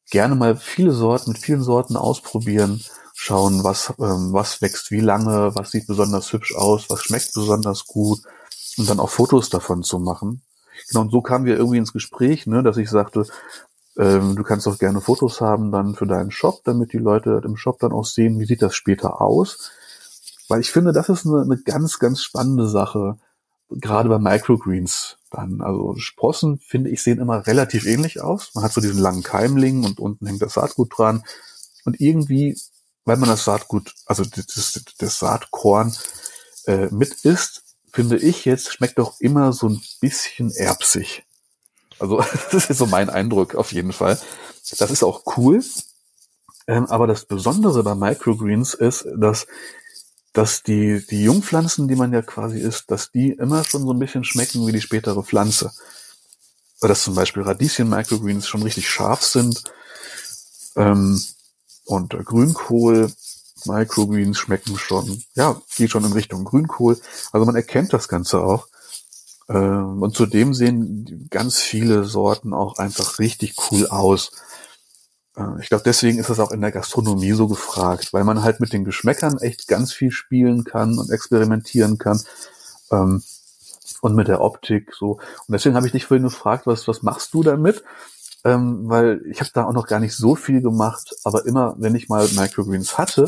[0.09, 2.81] gerne mal viele Sorten mit vielen Sorten ausprobieren,
[3.13, 7.85] schauen, was, ähm, was wächst wie lange, was sieht besonders hübsch aus, was schmeckt besonders
[7.85, 8.19] gut
[8.77, 10.41] und dann auch Fotos davon zu machen.
[10.87, 13.25] Genau, und so kamen wir irgendwie ins Gespräch, ne, dass ich sagte,
[13.97, 17.57] ähm, du kannst doch gerne Fotos haben dann für deinen Shop, damit die Leute im
[17.57, 19.71] Shop dann auch sehen, wie sieht das später aus.
[20.47, 23.17] Weil ich finde, das ist eine, eine ganz, ganz spannende Sache,
[23.69, 25.61] gerade bei Microgreens dann.
[25.61, 28.51] Also Sprossen, finde ich, sehen immer relativ ähnlich aus.
[28.53, 31.23] Man hat so diesen langen Keimling und unten hängt das Saatgut dran.
[31.85, 32.59] Und irgendwie,
[33.05, 35.95] weil man das Saatgut, also das, das Saatkorn
[36.65, 41.25] äh, mit isst, finde ich jetzt, schmeckt doch immer so ein bisschen erbsig.
[41.99, 44.19] Also das ist so mein Eindruck auf jeden Fall.
[44.77, 45.63] Das ist auch cool.
[46.67, 49.47] Ähm, aber das Besondere bei Microgreens ist, dass
[50.39, 53.99] dass die, die Jungpflanzen, die man ja quasi isst, dass die immer schon so ein
[53.99, 55.73] bisschen schmecken wie die spätere Pflanze.
[56.79, 59.61] Oder dass zum Beispiel Radieschen-Microgreens schon richtig scharf sind.
[60.77, 61.21] Ähm,
[61.83, 63.11] und Grünkohl,
[63.65, 66.97] Microgreens schmecken schon, ja, geht schon in Richtung Grünkohl.
[67.33, 68.69] Also man erkennt das Ganze auch.
[69.49, 74.31] Ähm, und zudem sehen ganz viele Sorten auch einfach richtig cool aus.
[75.35, 78.59] Äh, ich glaube, deswegen ist das auch in der Gastronomie so gefragt, weil man halt
[78.59, 82.21] mit den Geschmäckern echt ganz viel spielen kann und experimentieren kann.
[82.91, 83.23] Ähm,
[84.01, 85.13] und mit der Optik so.
[85.13, 87.83] Und deswegen habe ich dich vorhin gefragt, was, was machst du damit?
[88.45, 91.95] Ähm, weil ich habe da auch noch gar nicht so viel gemacht, aber immer, wenn
[91.95, 93.25] ich mal Microgreens hatte,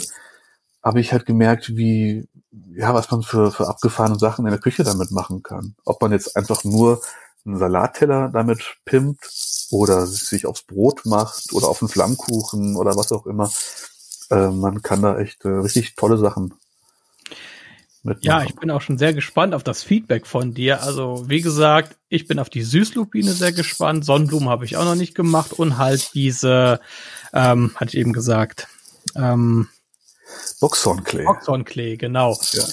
[0.81, 2.27] habe ich halt gemerkt, wie,
[2.73, 5.75] ja, was man für, für abgefahrene Sachen in der Küche damit machen kann.
[5.85, 7.01] Ob man jetzt einfach nur
[7.45, 9.29] einen Salatteller damit pimpt
[9.71, 13.51] oder sich aufs Brot macht oder auf einen Flammkuchen oder was auch immer.
[14.29, 16.53] Äh, man kann da echt äh, richtig tolle Sachen
[18.03, 18.23] mitmachen.
[18.23, 20.83] Ja, ich bin auch schon sehr gespannt auf das Feedback von dir.
[20.83, 24.05] Also, wie gesagt, ich bin auf die Süßlupine sehr gespannt.
[24.05, 26.79] Sonnenblumen habe ich auch noch nicht gemacht und halt diese,
[27.33, 28.67] ähm, hatte ich eben gesagt,
[29.15, 29.69] ähm,
[30.59, 31.25] Boxhornklee.
[31.25, 32.37] Boxhornklee, genau.
[32.53, 32.63] Ja.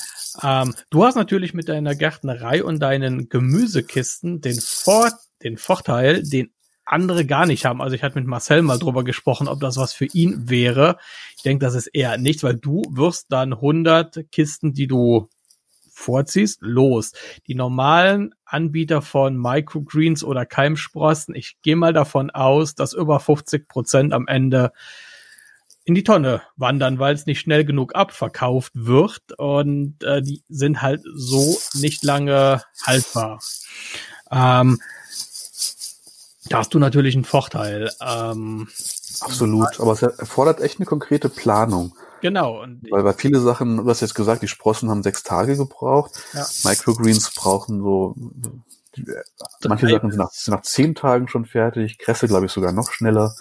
[0.43, 5.11] Ähm, du hast natürlich mit deiner Gärtnerei und deinen Gemüsekisten den, Vor
[5.43, 6.53] den Vorteil, den
[6.85, 7.83] andere gar nicht haben.
[7.83, 10.97] Also ich hatte mit Marcel mal drüber gesprochen, ob das was für ihn wäre.
[11.37, 15.29] Ich denke, das ist eher nichts, weil du wirst dann 100 Kisten, die du
[15.91, 17.13] vorziehst, los.
[17.47, 23.69] Die normalen Anbieter von Microgreens oder Keimsprossen, ich gehe mal davon aus, dass über 50
[23.69, 24.73] Prozent am Ende
[25.89, 30.83] in die Tonne wandern, weil es nicht schnell genug abverkauft wird und äh, die sind
[30.83, 33.41] halt so nicht lange haltbar.
[34.31, 34.79] Ähm,
[36.51, 37.91] da hast du natürlich einen Vorteil.
[38.03, 38.69] Ähm,
[39.21, 41.97] Absolut, aber es erfordert echt eine konkrete Planung.
[42.21, 42.67] Genau.
[42.91, 46.21] Weil bei viele Sachen, du hast jetzt gesagt, die Sprossen haben sechs Tage gebraucht.
[46.35, 46.47] Ja.
[46.65, 48.15] Microgreens brauchen so,
[49.67, 51.97] manche Drei Sachen sind nach, sind nach zehn Tagen schon fertig.
[51.97, 53.35] Kresse, glaube ich, sogar noch schneller.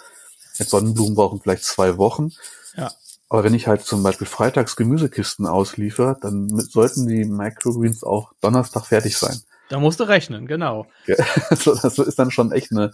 [0.60, 2.32] Jetzt Sonnenblumen brauchen vielleicht zwei Wochen.
[2.76, 2.92] Ja.
[3.30, 8.32] Aber wenn ich halt zum Beispiel freitags Gemüsekisten ausliefer, dann mit- sollten die Microgreens auch
[8.42, 9.40] Donnerstag fertig sein.
[9.70, 10.86] da musst du rechnen, genau.
[11.08, 11.16] Ja,
[11.50, 12.92] also das ist dann schon echt eine,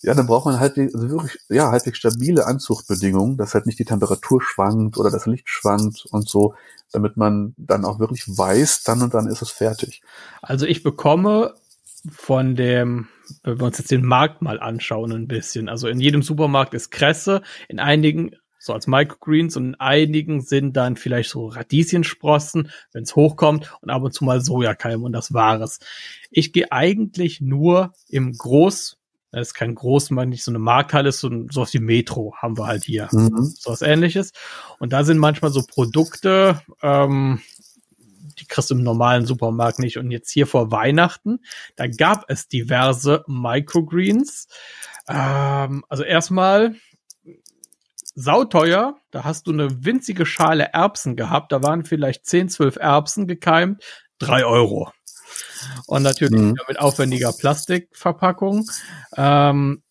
[0.00, 3.84] ja, dann braucht man halbwegs, also wirklich, ja, halbwegs stabile Anzuchtbedingungen, dass halt nicht die
[3.84, 6.54] Temperatur schwankt oder das Licht schwankt und so,
[6.92, 10.00] damit man dann auch wirklich weiß, dann und dann ist es fertig.
[10.40, 11.54] Also ich bekomme
[12.10, 13.08] von dem,
[13.42, 15.68] wenn wir uns jetzt den Markt mal anschauen ein bisschen.
[15.68, 20.76] Also in jedem Supermarkt ist Kresse, in einigen so als Microgreens und in einigen sind
[20.76, 25.32] dann vielleicht so Radieschensprossen, wenn es hochkommt und ab und zu mal Sojakeim und das
[25.32, 25.78] Wahres.
[26.30, 28.96] Ich gehe eigentlich nur im Groß,
[29.30, 32.34] das ist kein Großmarkt, nicht so eine Markthalle, ist so, ein- so was wie Metro
[32.36, 33.44] haben wir halt hier Mhm.
[33.44, 34.32] so was ähnliches.
[34.80, 37.40] Und da sind manchmal so Produkte, ähm,
[38.40, 39.98] die kriegst du im normalen Supermarkt nicht.
[39.98, 41.40] Und jetzt hier vor Weihnachten,
[41.76, 44.48] da gab es diverse Microgreens.
[45.08, 46.74] Ähm, also erstmal
[48.14, 48.96] sauteuer.
[49.10, 51.52] Da hast du eine winzige Schale Erbsen gehabt.
[51.52, 53.82] Da waren vielleicht 10, 12 Erbsen gekeimt.
[54.20, 54.90] drei Euro.
[55.86, 56.56] Und natürlich Mhm.
[56.66, 58.68] mit aufwendiger Plastikverpackung.
[59.16, 59.82] Ähm,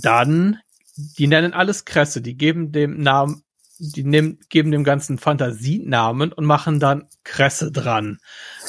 [0.00, 0.58] dann,
[0.96, 2.22] die nennen alles Kresse.
[2.22, 3.42] Die geben dem Namen,
[3.78, 8.18] die nehmen, geben dem ganzen Fantasienamen und machen dann Kresse dran.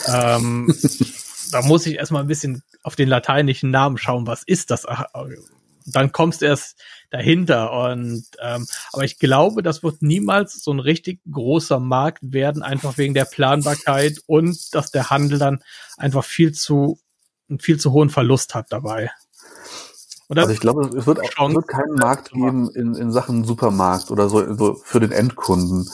[0.08, 0.74] Ähm,
[1.52, 4.86] da muss ich erstmal ein bisschen auf den lateinischen Namen schauen, was ist das?
[5.86, 6.78] Dann kommst du erst
[7.10, 7.72] dahinter.
[7.72, 12.98] Und ähm, aber ich glaube, das wird niemals so ein richtig großer Markt werden, einfach
[12.98, 15.64] wegen der Planbarkeit und dass der Handel dann
[15.98, 17.00] einfach viel zu
[17.50, 19.10] einen viel zu hohen Verlust hat dabei.
[20.30, 24.28] Also ich glaube, es wird, auch, wird keinen Markt geben in, in Sachen Supermarkt oder
[24.30, 25.90] so, so für den Endkunden.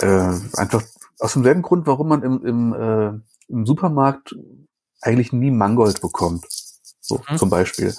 [0.00, 0.82] Äh, einfach
[1.18, 4.36] aus demselben Grund, warum man im, im, äh, im Supermarkt
[5.00, 6.46] eigentlich nie Mangold bekommt.
[7.00, 7.38] So Mhm.
[7.38, 7.94] zum Beispiel.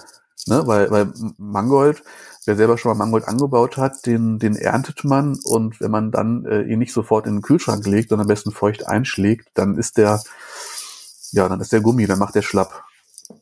[0.48, 0.68] Ne?
[0.68, 2.04] Weil, weil Mangold,
[2.46, 6.46] wer selber schon mal Mangold angebaut hat, den, den erntet man und wenn man dann
[6.46, 9.98] äh, ihn nicht sofort in den Kühlschrank legt, sondern am besten feucht einschlägt, dann ist
[9.98, 10.22] der,
[11.32, 12.84] ja, dann ist der Gummi, dann macht der schlapp.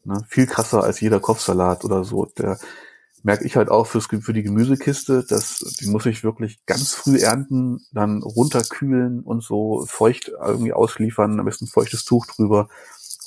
[0.03, 0.23] Ne?
[0.27, 2.25] Viel krasser als jeder Kopfsalat oder so.
[2.37, 2.57] Der
[3.23, 7.17] merke ich halt auch fürs, für die Gemüsekiste, dass die muss ich wirklich ganz früh
[7.19, 12.69] ernten, dann runterkühlen und so feucht irgendwie ausliefern, am besten feuchtes Tuch drüber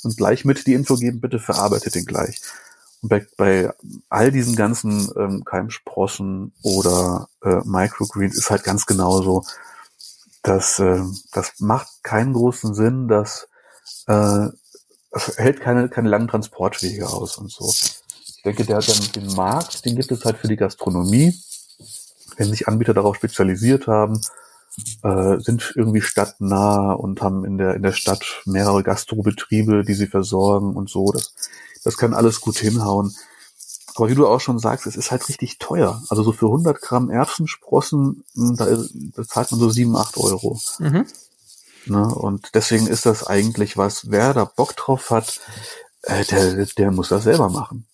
[0.02, 2.40] und gleich mit die Info geben, bitte verarbeitet den gleich.
[3.02, 3.72] Und bei, bei
[4.08, 9.44] all diesen ganzen ähm, Keimsprossen oder äh, Microgreens ist halt ganz genauso,
[10.42, 13.48] dass äh, das macht keinen großen Sinn, dass
[14.06, 14.48] äh,
[15.12, 17.72] hält keine, keine langen Transportwege aus und so.
[17.72, 21.34] Ich denke, der, der, den Markt, den gibt es halt für die Gastronomie.
[22.36, 24.20] Wenn sich Anbieter darauf spezialisiert haben,
[25.02, 30.06] äh, sind irgendwie stadtnah und haben in der, in der Stadt mehrere Gastrobetriebe, die sie
[30.06, 31.12] versorgen und so.
[31.12, 31.34] Das,
[31.84, 33.14] das kann alles gut hinhauen.
[33.96, 36.02] Aber wie du auch schon sagst, es ist halt richtig teuer.
[36.08, 38.78] Also so für 100 Gramm Erbsensprossen, mh, da,
[39.16, 40.58] da zahlt man so 7, 8 Euro.
[40.78, 41.06] mhm.
[41.86, 42.02] Ne?
[42.14, 45.40] Und deswegen ist das eigentlich was, wer da Bock drauf hat,
[46.02, 47.86] äh, der, der muss das selber machen.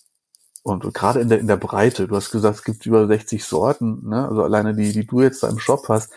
[0.62, 4.08] Und gerade in der, in der Breite, du hast gesagt, es gibt über 60 Sorten,
[4.08, 4.28] ne?
[4.28, 6.10] also alleine die, die du jetzt da im Shop hast,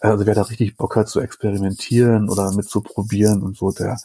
[0.00, 3.98] also wer da richtig Bock hat zu experimentieren oder mit zu probieren und so, der,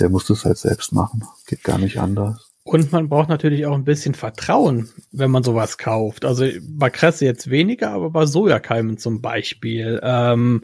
[0.00, 1.24] der muss das halt selbst machen.
[1.46, 2.50] Geht gar nicht anders.
[2.64, 6.24] Und man braucht natürlich auch ein bisschen Vertrauen, wenn man sowas kauft.
[6.24, 10.00] Also bei Kresse jetzt weniger, aber bei Sojakeimen zum Beispiel.
[10.02, 10.62] Ähm,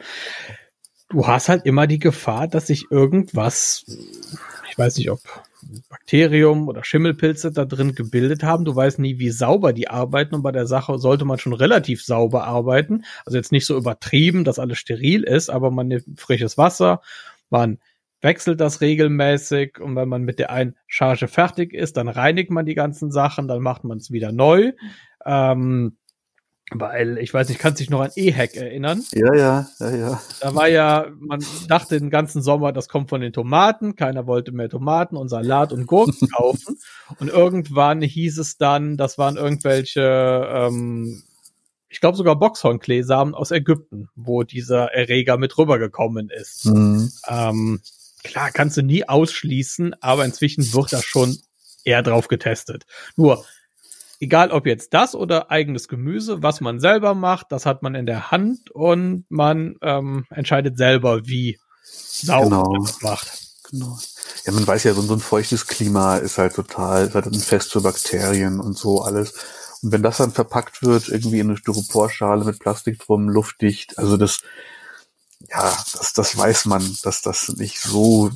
[1.10, 3.84] du hast halt immer die Gefahr, dass sich irgendwas,
[4.70, 5.20] ich weiß nicht, ob
[5.88, 8.64] Bakterium oder Schimmelpilze da drin gebildet haben.
[8.64, 10.34] Du weißt nie, wie sauber die arbeiten.
[10.34, 13.04] Und bei der Sache sollte man schon relativ sauber arbeiten.
[13.26, 17.02] Also jetzt nicht so übertrieben, dass alles steril ist, aber man nimmt frisches Wasser,
[17.50, 17.78] man
[18.22, 22.66] wechselt das regelmäßig und wenn man mit der einen Charge fertig ist, dann reinigt man
[22.66, 24.72] die ganzen Sachen, dann macht man es wieder neu.
[25.24, 25.96] Ähm,
[26.72, 29.04] weil, ich weiß nicht, kannst dich noch an E-Hack erinnern?
[29.12, 30.22] Ja, ja, ja, ja.
[30.40, 33.96] Da war ja, man dachte den ganzen Sommer, das kommt von den Tomaten.
[33.96, 36.78] Keiner wollte mehr Tomaten und Salat und Gurken kaufen.
[37.18, 41.22] Und irgendwann hieß es dann, das waren irgendwelche, ähm,
[41.88, 46.66] ich glaube sogar Boxhornkleesamen aus Ägypten, wo dieser Erreger mit rübergekommen ist.
[46.66, 47.10] Mhm.
[47.28, 47.80] Ähm,
[48.22, 51.36] klar, kannst du nie ausschließen, aber inzwischen wird da schon
[51.84, 52.84] eher drauf getestet.
[53.16, 53.44] Nur,
[54.20, 58.06] egal ob jetzt das oder eigenes Gemüse, was man selber macht, das hat man in
[58.06, 62.72] der Hand und man ähm, entscheidet selber, wie sauber Genau.
[62.72, 63.32] man das macht.
[63.70, 63.98] Genau.
[64.44, 67.34] Ja, man weiß ja, so, so ein feuchtes Klima ist halt total, ist halt ein
[67.34, 69.32] Fest für Bakterien und so alles.
[69.82, 74.16] Und wenn das dann verpackt wird, irgendwie in eine Styroporschale mit Plastik drum, luftdicht, also
[74.16, 74.40] das,
[75.48, 78.30] ja, das, das weiß man, dass das nicht so,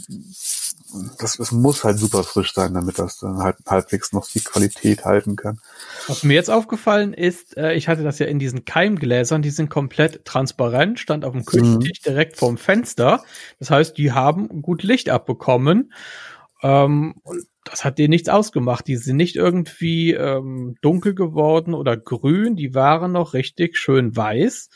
[1.18, 5.04] das, das muss halt super frisch sein, damit das dann halt halbwegs noch die Qualität
[5.04, 5.60] halten kann.
[6.06, 9.70] Was mir jetzt aufgefallen ist, äh, ich hatte das ja in diesen Keimgläsern, die sind
[9.70, 12.10] komplett transparent, stand auf dem Küchentisch mhm.
[12.10, 13.22] direkt vorm Fenster.
[13.58, 15.92] Das heißt, die haben gut Licht abbekommen.
[16.62, 18.86] Ähm, und das hat denen nichts ausgemacht.
[18.86, 24.68] Die sind nicht irgendwie ähm, dunkel geworden oder grün, die waren noch richtig schön weiß.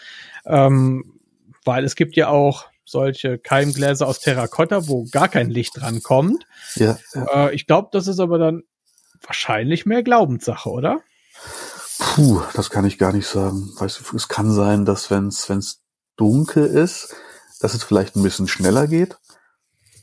[0.46, 1.18] Ähm,
[1.64, 6.44] weil es gibt ja auch solche Keimgläser aus Terrakotta, wo gar kein Licht dran kommt.
[6.76, 6.98] Ja.
[7.14, 7.48] ja.
[7.48, 8.62] Äh, ich glaube, das ist aber dann
[9.26, 11.00] wahrscheinlich mehr Glaubenssache, oder?
[11.98, 13.70] Puh, das kann ich gar nicht sagen.
[13.78, 15.80] Weißt du, es kann sein, dass wenn es
[16.16, 17.14] dunkel ist,
[17.60, 19.18] dass es vielleicht ein bisschen schneller geht,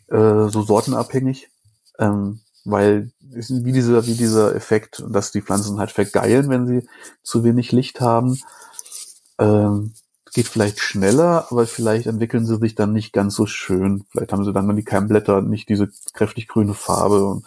[0.09, 1.49] äh, so sortenabhängig,
[1.99, 6.88] ähm, weil wie dieser wie dieser Effekt, dass die Pflanzen halt vergeilen, wenn sie
[7.23, 8.39] zu wenig Licht haben.
[9.39, 9.93] Ähm,
[10.36, 14.03] geht vielleicht schneller, aber vielleicht entwickeln sie sich dann nicht ganz so schön.
[14.11, 17.41] Vielleicht haben sie dann die Keimblätter nicht diese kräftig grüne Farbe.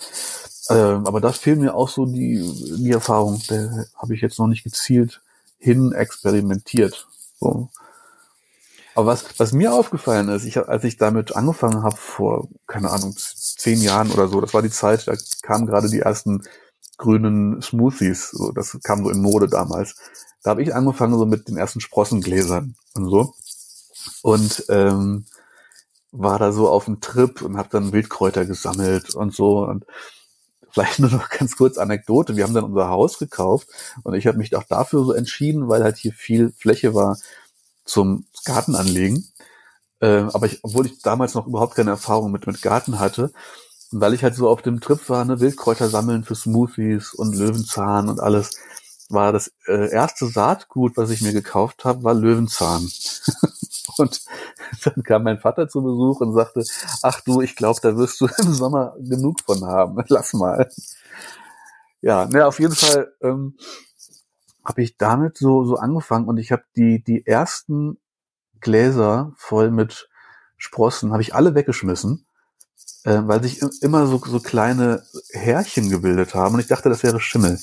[0.71, 2.43] Äh, aber das fehlt mir auch so die,
[2.79, 3.43] die Erfahrung.
[3.47, 5.21] Da habe ich jetzt noch nicht gezielt
[5.59, 7.07] hin experimentiert.
[7.39, 7.69] So.
[8.95, 13.15] Aber was, was mir aufgefallen ist, ich, als ich damit angefangen habe vor, keine Ahnung,
[13.19, 16.43] zehn Jahren oder so, das war die Zeit, da kamen gerade die ersten
[16.99, 18.31] grünen Smoothies.
[18.31, 19.97] So, das kam so in Mode damals.
[20.43, 23.35] Da habe ich angefangen so mit den ersten Sprossengläsern und so.
[24.23, 25.25] Und ähm,
[26.13, 29.65] war da so auf dem Trip und habe dann Wildkräuter gesammelt und so.
[29.67, 29.87] Und
[30.71, 32.37] vielleicht nur noch ganz kurz Anekdote.
[32.37, 33.69] Wir haben dann unser Haus gekauft
[34.03, 37.19] und ich habe mich auch dafür so entschieden, weil halt hier viel Fläche war
[37.85, 39.27] zum Gartenanlegen.
[40.01, 43.33] Äh, aber ich, obwohl ich damals noch überhaupt keine Erfahrung mit, mit Garten hatte,
[43.91, 48.09] weil ich halt so auf dem Trip war, ne, Wildkräuter sammeln für Smoothies und Löwenzahn
[48.09, 48.51] und alles,
[49.11, 52.89] war das äh, erste Saatgut, was ich mir gekauft habe, war Löwenzahn.
[53.99, 54.23] und
[54.85, 56.63] dann kam mein Vater zu Besuch und sagte,
[57.03, 60.03] ach du, ich glaube, da wirst du im Sommer genug von haben.
[60.09, 60.69] Lass mal.
[62.01, 63.57] Ja, ne, auf jeden Fall ähm,
[64.65, 67.99] habe ich damit so so angefangen und ich habe die die ersten
[68.61, 70.09] Gläser voll mit
[70.59, 72.27] Sprossen habe ich alle weggeschmissen,
[73.09, 75.03] äh, weil sich immer so so kleine
[75.33, 77.59] Härchen gebildet haben und ich dachte, das wäre Schimmel.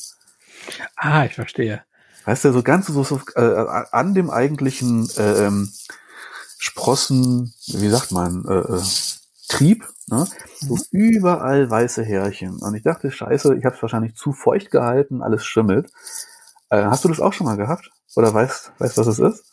[0.96, 1.84] Ah, ich verstehe.
[2.26, 5.72] Weißt du, so ganz so, so äh, an dem eigentlichen äh, ähm,
[6.58, 8.82] Sprossen, wie sagt man, äh, äh,
[9.48, 10.26] Trieb, ne?
[10.60, 10.82] so mhm.
[10.92, 12.58] überall weiße Härchen.
[12.64, 15.92] Und ich dachte, scheiße, ich habe es wahrscheinlich zu feucht gehalten, alles schimmelt.
[16.70, 17.92] Äh, hast du das auch schon mal gehabt?
[18.16, 19.44] Oder weißt, weißt was es ist?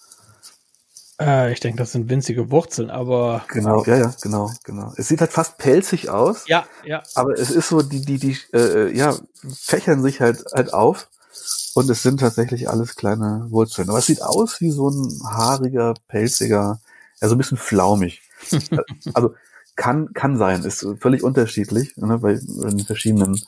[1.21, 3.45] Äh, ich denke, das sind winzige Wurzeln, aber.
[3.49, 4.93] Genau, ja, ja, genau, genau.
[4.97, 6.47] Es sieht halt fast pelzig aus.
[6.47, 7.03] Ja, ja.
[7.15, 9.17] Aber es ist so, die, die, die, äh, ja,
[9.55, 11.09] fächern sich halt, halt auf.
[11.75, 13.89] Und es sind tatsächlich alles kleine Wurzeln.
[13.89, 16.81] Aber es sieht aus wie so ein haariger, pelziger,
[17.21, 18.23] ja, so ein bisschen flaumig.
[19.15, 19.35] also,
[19.77, 23.41] kann, kann sein, ist völlig unterschiedlich, ne, bei den verschiedenen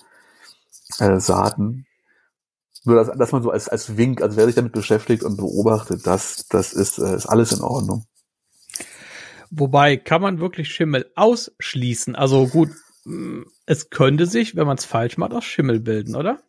[0.99, 1.87] äh, Saaten.
[2.85, 6.07] Nur, dass, dass man so als, als Wink, also wer sich damit beschäftigt und beobachtet,
[6.07, 8.05] das, das ist, äh, ist alles in Ordnung.
[9.51, 12.15] Wobei, kann man wirklich Schimmel ausschließen?
[12.15, 12.71] Also gut,
[13.05, 16.41] mm, es könnte sich, wenn man es falsch macht, aus Schimmel bilden, oder?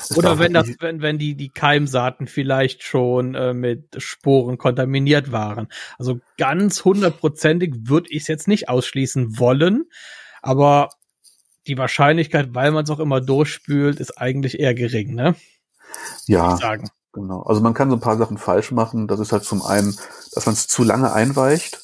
[0.00, 5.32] Es oder wenn das, wenn, wenn die, die Keimsaaten vielleicht schon äh, mit Sporen kontaminiert
[5.32, 5.68] waren.
[5.98, 9.84] Also ganz hundertprozentig würde ich es jetzt nicht ausschließen wollen,
[10.40, 10.90] aber
[11.66, 15.34] die Wahrscheinlichkeit, weil man es auch immer durchspült, ist eigentlich eher gering, ne?
[16.26, 16.56] Ja,
[17.12, 17.42] genau.
[17.42, 19.06] Also man kann so ein paar Sachen falsch machen.
[19.08, 19.96] Das ist halt zum einen,
[20.32, 21.80] dass man es zu lange einweicht.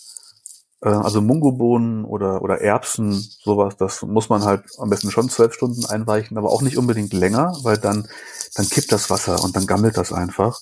[0.83, 5.55] Äh, also Mungobohnen oder, oder Erbsen, sowas, das muss man halt am besten schon zwölf
[5.55, 8.09] Stunden einweichen, aber auch nicht unbedingt länger, weil dann,
[8.55, 10.61] dann kippt das Wasser und dann gammelt das einfach.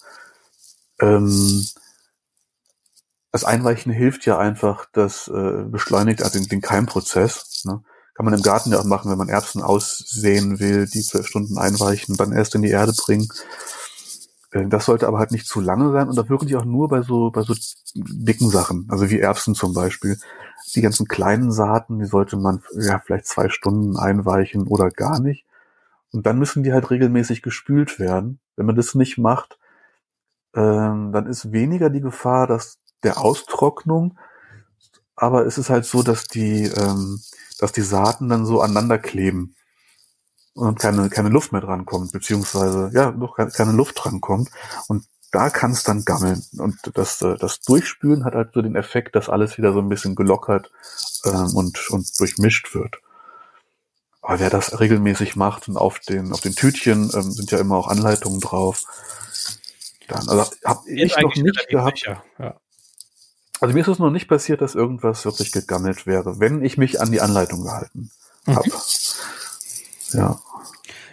[1.01, 1.65] Ähm,
[3.31, 7.63] das Einweichen hilft ja einfach, das äh, beschleunigt also den, den Keimprozess.
[7.65, 7.83] Ne?
[8.19, 11.57] Kann man im Garten ja auch machen, wenn man Erbsen aussehen will, die zwölf Stunden
[11.57, 13.29] einweichen, dann erst in die Erde bringen.
[14.51, 17.03] Äh, das sollte aber halt nicht zu lange sein und da wirklich auch nur bei
[17.03, 17.55] so, bei so
[17.95, 20.19] dicken Sachen, also wie Erbsen zum Beispiel.
[20.75, 25.47] Die ganzen kleinen Saaten, die sollte man ja vielleicht zwei Stunden einweichen oder gar nicht.
[26.11, 28.41] Und dann müssen die halt regelmäßig gespült werden.
[28.57, 29.61] Wenn man das nicht macht,
[30.57, 34.19] ähm, dann ist weniger die Gefahr, dass der Austrocknung,
[35.21, 37.21] aber es ist halt so, dass die, ähm,
[37.59, 39.55] dass die Saaten dann so aneinander kleben
[40.55, 44.51] und keine, keine Luft mehr drankommt, beziehungsweise ja, noch keine Luft drankommt.
[44.89, 46.43] Und da kann es dann gammeln.
[46.59, 49.89] Und das, äh, das Durchspülen hat halt so den Effekt, dass alles wieder so ein
[49.89, 50.71] bisschen gelockert
[51.25, 52.99] ähm, und, und durchmischt wird.
[54.23, 57.77] aber wer das regelmäßig macht und auf den, auf den Tütchen ähm, sind ja immer
[57.77, 58.83] auch Anleitungen drauf.
[60.09, 61.99] Dann, also habe ich noch nicht gehabt.
[61.99, 62.61] Sicher, ja.
[63.61, 67.01] Also mir ist es noch nicht passiert, dass irgendwas wirklich gegammelt wäre, wenn ich mich
[67.01, 68.11] an die Anleitung gehalten
[68.47, 68.69] habe.
[68.69, 70.19] Mhm.
[70.19, 70.41] Ja.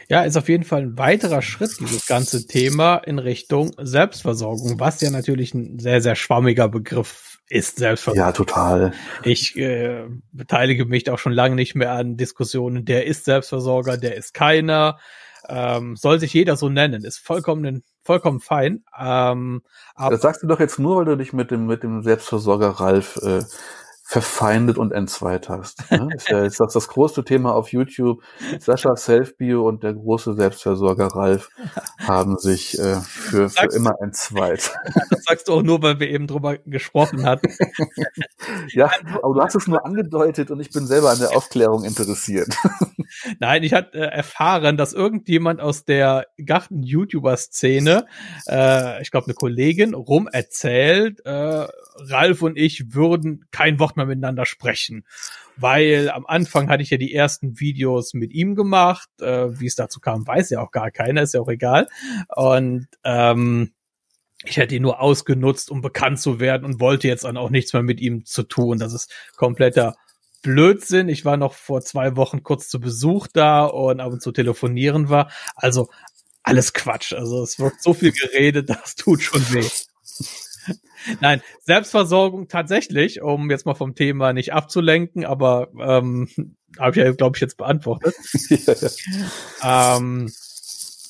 [0.07, 5.01] Ja, ist auf jeden Fall ein weiterer Schritt, dieses ganze Thema in Richtung Selbstversorgung, was
[5.01, 8.27] ja natürlich ein sehr, sehr schwammiger Begriff ist, Selbstversorgung.
[8.27, 8.93] Ja, total.
[9.23, 14.15] Ich äh, beteilige mich auch schon lange nicht mehr an Diskussionen, der ist Selbstversorger, der
[14.15, 14.99] ist keiner.
[15.47, 18.85] Ähm, soll sich jeder so nennen, ist vollkommen, vollkommen fein.
[18.97, 19.63] Ähm,
[19.95, 22.69] aber das sagst du doch jetzt nur, weil du dich mit dem, mit dem Selbstversorger
[22.69, 23.41] Ralf äh,
[24.07, 25.89] verfeindet und entzweit hast.
[25.89, 26.09] Ne?
[26.15, 28.21] ist ja ist das das große Thema auf YouTube.
[28.59, 31.49] Sascha Selfbio und der große Selbstversorger Ralf
[31.97, 34.73] haben sich äh, für, für immer entzweit.
[35.09, 37.47] Das sagst du auch nur, weil wir eben drüber gesprochen hatten.
[38.69, 38.91] ja,
[39.21, 42.55] aber du hast es nur angedeutet und ich bin selber an der Aufklärung interessiert.
[43.39, 48.05] Nein, ich hatte äh, erfahren, dass irgendjemand aus der Garten-YouTuber-Szene,
[48.47, 54.05] äh, ich glaube eine Kollegin, rum erzählt, äh, Ralf und ich würden kein Wort mehr
[54.05, 55.05] miteinander sprechen.
[55.57, 59.09] Weil am Anfang hatte ich ja die ersten Videos mit ihm gemacht.
[59.21, 61.87] Äh, Wie es dazu kam, weiß ja auch gar keiner, ist ja auch egal.
[62.35, 63.71] Und ähm,
[64.43, 67.73] ich hätte ihn nur ausgenutzt, um bekannt zu werden und wollte jetzt dann auch nichts
[67.73, 68.77] mehr mit ihm zu tun.
[68.77, 69.95] Das ist kompletter
[70.41, 71.09] Blödsinn.
[71.09, 75.09] Ich war noch vor zwei Wochen kurz zu Besuch da und ab und zu telefonieren
[75.09, 75.31] war.
[75.55, 75.89] Also
[76.43, 77.13] alles Quatsch.
[77.13, 79.67] Also es wird so viel geredet, das tut schon weh.
[81.21, 86.29] Nein, Selbstversorgung tatsächlich, um jetzt mal vom Thema nicht abzulenken, aber ähm,
[86.79, 88.15] habe ich ja, glaube ich, jetzt beantwortet.
[88.49, 88.73] ja.
[89.97, 90.29] Ähm,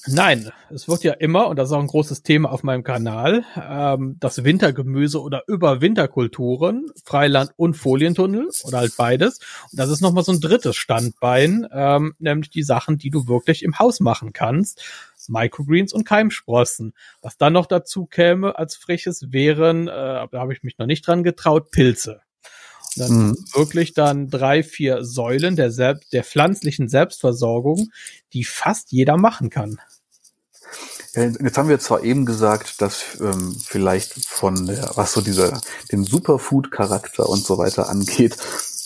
[0.07, 3.43] Nein, es wird ja immer, und das ist auch ein großes Thema auf meinem Kanal,
[3.55, 9.39] ähm, das Wintergemüse oder Überwinterkulturen, Freiland und Folientunnel oder halt beides.
[9.71, 13.63] Und das ist nochmal so ein drittes Standbein, ähm, nämlich die Sachen, die du wirklich
[13.63, 14.83] im Haus machen kannst.
[15.29, 16.93] Microgreens und Keimsprossen.
[17.21, 21.05] Was dann noch dazu käme als Freches wären, äh, da habe ich mich noch nicht
[21.07, 22.21] dran getraut, Pilze.
[22.95, 23.35] Und dann mhm.
[23.53, 27.89] wirklich dann drei, vier Säulen der, Selbst der pflanzlichen Selbstversorgung,
[28.33, 29.79] die fast jeder machen kann.
[31.13, 35.61] Jetzt haben wir zwar eben gesagt, dass ähm, vielleicht von der, was so dieser,
[35.91, 38.35] den Superfood-Charakter und so weiter angeht,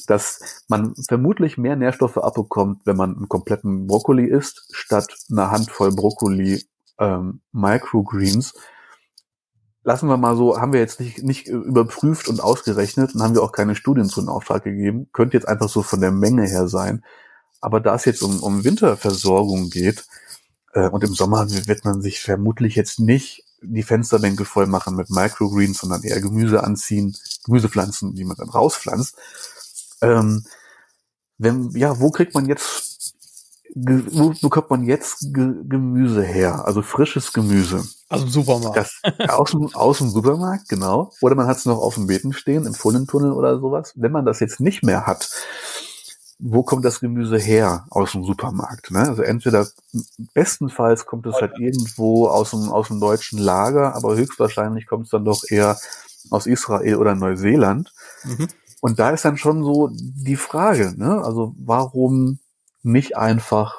[0.10, 5.94] dass man vermutlich mehr Nährstoffe abbekommt, wenn man einen kompletten Brokkoli isst, statt eine Handvoll
[5.94, 6.66] Brokkoli
[6.98, 8.56] ähm, Microgreens.
[9.84, 13.44] Lassen wir mal so, haben wir jetzt nicht, nicht überprüft und ausgerechnet und haben wir
[13.44, 15.10] auch keine Studien zu in Auftrag gegeben.
[15.14, 17.06] Könnte jetzt einfach so von der Menge her sein.
[17.62, 20.06] Aber da es jetzt um, um Winterversorgung geht,
[20.74, 25.10] äh, und im Sommer wird man sich vermutlich jetzt nicht die Fensterbänke voll machen mit
[25.10, 29.16] Microgreens, sondern eher Gemüse anziehen, Gemüsepflanzen, die man dann rauspflanzt.
[30.02, 30.44] Ähm,
[31.38, 33.16] wenn, ja, wo kriegt man jetzt,
[33.74, 36.66] wo bekommt man jetzt Gemüse her?
[36.66, 37.84] Also frisches Gemüse.
[38.10, 38.78] Aus dem Supermarkt.
[38.78, 41.12] Das, aus, dem, aus dem Supermarkt, genau.
[41.22, 43.94] Oder man hat es noch auf dem Beeten stehen, im Fullentunnel oder sowas.
[43.96, 45.30] Wenn man das jetzt nicht mehr hat,
[46.40, 48.92] wo kommt das Gemüse her aus dem Supermarkt?
[48.92, 49.00] Ne?
[49.00, 49.68] Also entweder
[50.34, 55.12] bestenfalls kommt es halt irgendwo aus dem, aus dem deutschen Lager, aber höchstwahrscheinlich kommt es
[55.12, 55.78] dann doch eher
[56.30, 57.94] aus Israel oder Neuseeland.
[58.24, 58.48] Mhm.
[58.82, 61.22] Und da ist dann schon so die Frage, ne?
[61.24, 62.40] also warum
[62.82, 63.76] nicht einfach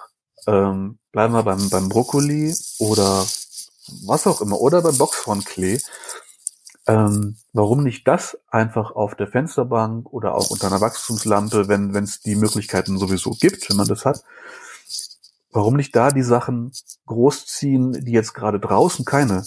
[0.46, 3.24] ähm, bleiben wir beim, beim Brokkoli oder
[4.04, 5.78] was auch immer oder beim Boxhornklee
[6.90, 12.20] ähm, warum nicht das einfach auf der Fensterbank oder auch unter einer Wachstumslampe, wenn es
[12.20, 14.24] die Möglichkeiten sowieso gibt, wenn man das hat,
[15.52, 16.72] warum nicht da die Sachen
[17.06, 19.44] großziehen, die jetzt gerade draußen keine,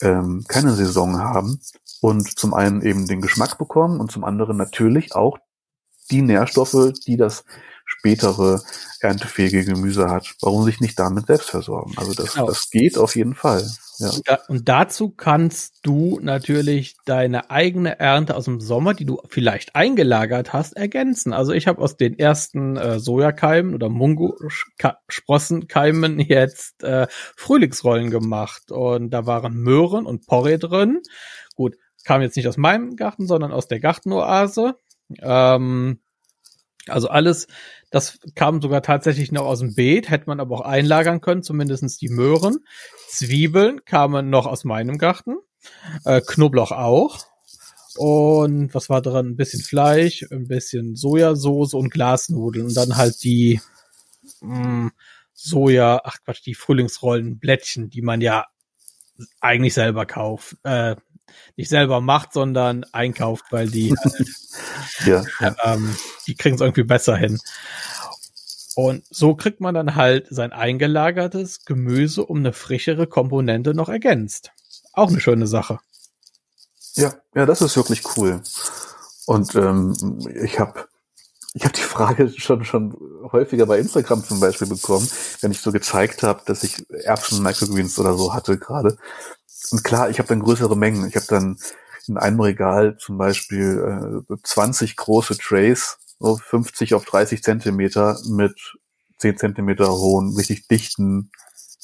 [0.00, 1.60] ähm, keine Saison haben
[2.00, 5.38] und zum einen eben den Geschmack bekommen und zum anderen natürlich auch
[6.10, 7.44] die Nährstoffe, die das
[7.84, 8.60] spätere
[9.00, 10.32] erntefähige Gemüse hat.
[10.40, 11.92] Warum sich nicht damit selbst versorgen?
[11.96, 12.46] Also das, genau.
[12.46, 13.68] das geht auf jeden Fall.
[13.98, 14.10] Ja.
[14.48, 20.54] Und dazu kannst du natürlich deine eigene Ernte aus dem Sommer, die du vielleicht eingelagert
[20.54, 21.34] hast, ergänzen.
[21.34, 28.72] Also ich habe aus den ersten äh, Sojakeimen oder Mungo-Sprossenkeimen jetzt äh, Frühlingsrollen gemacht.
[28.72, 31.02] Und da waren Möhren und Porree drin.
[32.00, 34.74] Gut, kam jetzt nicht aus meinem Garten, sondern aus der Gartenoase.
[35.20, 36.00] Ähm,
[36.86, 37.46] also alles,
[37.90, 41.98] das kam sogar tatsächlich noch aus dem Beet, hätte man aber auch einlagern können, zumindestens
[41.98, 42.58] die Möhren.
[43.08, 45.36] Zwiebeln kamen noch aus meinem Garten,
[46.04, 47.18] äh, Knoblauch auch.
[47.96, 49.30] Und was war dran?
[49.30, 53.60] Ein bisschen Fleisch, ein bisschen Sojasauce und Glasnudeln und dann halt die
[54.40, 54.92] mh, mm,
[55.32, 58.46] Soja, ach Quatsch, die Frühlingsrollenblättchen, die man ja
[59.40, 60.96] eigentlich selber kauft, äh,
[61.56, 63.94] nicht selber macht, sondern einkauft, weil die
[65.06, 65.56] ja, ja.
[65.64, 67.38] Ähm, die kriegen es irgendwie besser hin.
[68.76, 74.52] Und so kriegt man dann halt sein eingelagertes Gemüse um eine frischere Komponente noch ergänzt.
[74.92, 75.80] Auch eine schöne Sache.
[76.94, 78.42] Ja, ja, das ist wirklich cool.
[79.26, 79.94] Und ähm,
[80.42, 80.86] ich habe
[81.54, 82.96] ich hab die Frage schon schon
[83.32, 85.08] häufiger bei Instagram zum Beispiel bekommen,
[85.40, 88.96] wenn ich so gezeigt habe, dass ich Erbsen Microgreens oder so hatte gerade.
[89.70, 91.06] Und klar, ich habe dann größere Mengen.
[91.08, 91.58] Ich habe dann
[92.06, 98.58] in einem Regal zum Beispiel äh, 20 große Trays, so 50 auf 30 Zentimeter mit
[99.18, 101.30] 10 Zentimeter hohen, richtig dichten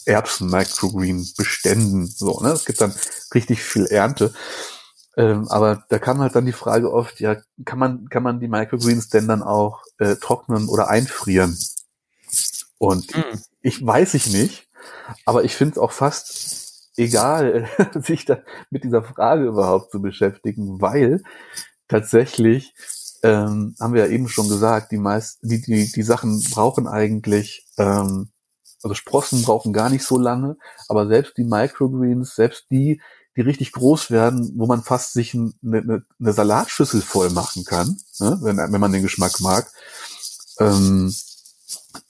[0.05, 2.07] Erbsen Microgreen Beständen.
[2.07, 2.51] So, ne?
[2.51, 2.95] Es gibt dann
[3.35, 4.33] richtig viel Ernte.
[5.16, 8.49] Ähm, aber da kam halt dann die Frage oft, ja, kann man, kann man die
[8.49, 11.59] Microgreens denn dann auch äh, trocknen oder einfrieren?
[12.79, 13.41] Und mhm.
[13.62, 14.68] ich weiß ich nicht,
[15.24, 16.55] aber ich finde es auch fast
[16.97, 17.68] egal,
[18.03, 18.38] sich da
[18.70, 21.22] mit dieser Frage überhaupt zu beschäftigen, weil
[21.88, 22.74] tatsächlich
[23.22, 27.66] ähm, haben wir ja eben schon gesagt, die meist, die, die, die Sachen brauchen eigentlich,
[27.78, 28.30] ähm,
[28.82, 30.57] also Sprossen brauchen gar nicht so lange,
[30.88, 33.01] aber selbst die Microgreens, selbst die,
[33.36, 37.97] die richtig groß werden, wo man fast sich eine, eine, eine Salatschüssel voll machen kann,
[38.20, 39.70] ne, wenn, wenn man den Geschmack mag,
[40.61, 41.14] ähm,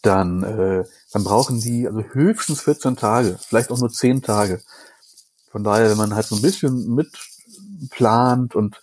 [0.02, 4.60] dann, äh, dann brauchen die also höchstens 14 Tage, vielleicht auch nur 10 Tage.
[5.50, 8.80] Von daher, wenn man halt so ein bisschen mitplant und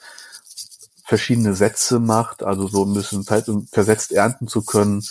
[1.05, 5.03] verschiedene Sätze macht, also so ein bisschen Zeit versetzt ernten zu können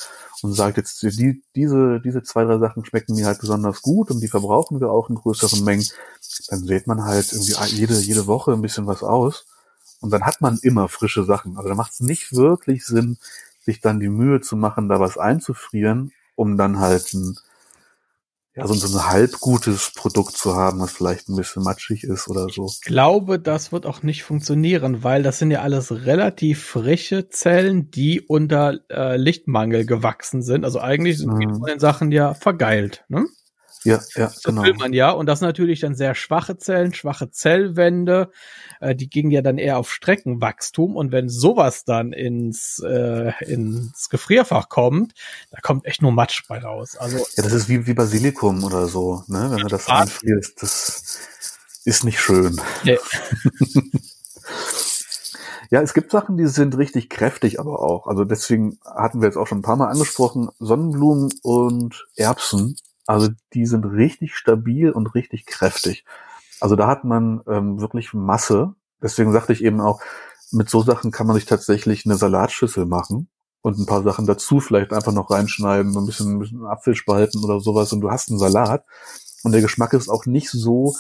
[0.43, 4.21] und sagt jetzt, die, diese, diese zwei, drei Sachen schmecken mir halt besonders gut und
[4.21, 5.87] die verbrauchen wir auch in größeren Mengen,
[6.49, 9.45] dann sät man halt irgendwie jede, jede Woche ein bisschen was aus
[10.01, 11.57] und dann hat man immer frische Sachen.
[11.57, 13.19] Also da macht es nicht wirklich Sinn,
[13.63, 17.37] sich dann die Mühe zu machen, da was einzufrieren, um dann halt ein,
[18.55, 22.29] ja, so, so ein halb gutes Produkt zu haben, was vielleicht ein bisschen matschig ist
[22.29, 22.67] oder so.
[22.67, 27.91] Ich glaube, das wird auch nicht funktionieren, weil das sind ja alles relativ frische Zellen,
[27.91, 30.65] die unter äh, Lichtmangel gewachsen sind.
[30.65, 31.59] Also eigentlich sind viele mhm.
[31.59, 33.05] von den Sachen ja vergeilt.
[33.09, 33.27] Ne?
[33.85, 34.63] Ja, ja, das genau.
[34.63, 35.11] will man ja.
[35.11, 38.31] Und das natürlich dann sehr schwache Zellen, schwache Zellwände.
[38.81, 40.97] Äh, die gingen ja dann eher auf Streckenwachstum.
[40.97, 45.15] Und wenn sowas dann ins, äh, ins Gefrierfach kommt,
[45.51, 46.97] da kommt echt nur Matsch bei raus.
[46.97, 49.51] Also, ja, das ist wie, wie Basilikum oder so, ne?
[49.51, 51.19] Wenn man das einfriert, das
[51.85, 52.61] ist nicht schön.
[52.85, 52.99] Nee.
[55.73, 58.07] Ja, es gibt Sachen, die sind richtig kräftig, aber auch.
[58.07, 62.77] Also deswegen hatten wir jetzt auch schon ein paar Mal angesprochen, Sonnenblumen und Erbsen
[63.07, 66.05] also die sind richtig stabil und richtig kräftig.
[66.61, 68.75] Also da hat man ähm, wirklich Masse.
[69.03, 70.01] Deswegen sagte ich eben auch,
[70.53, 73.29] mit so Sachen kann man sich tatsächlich eine Salatschüssel machen
[73.63, 77.61] und ein paar Sachen dazu vielleicht einfach noch reinschneiden, ein bisschen, ein bisschen Apfelspalten oder
[77.61, 78.85] sowas und du hast einen Salat.
[79.43, 80.95] Und der Geschmack ist auch nicht so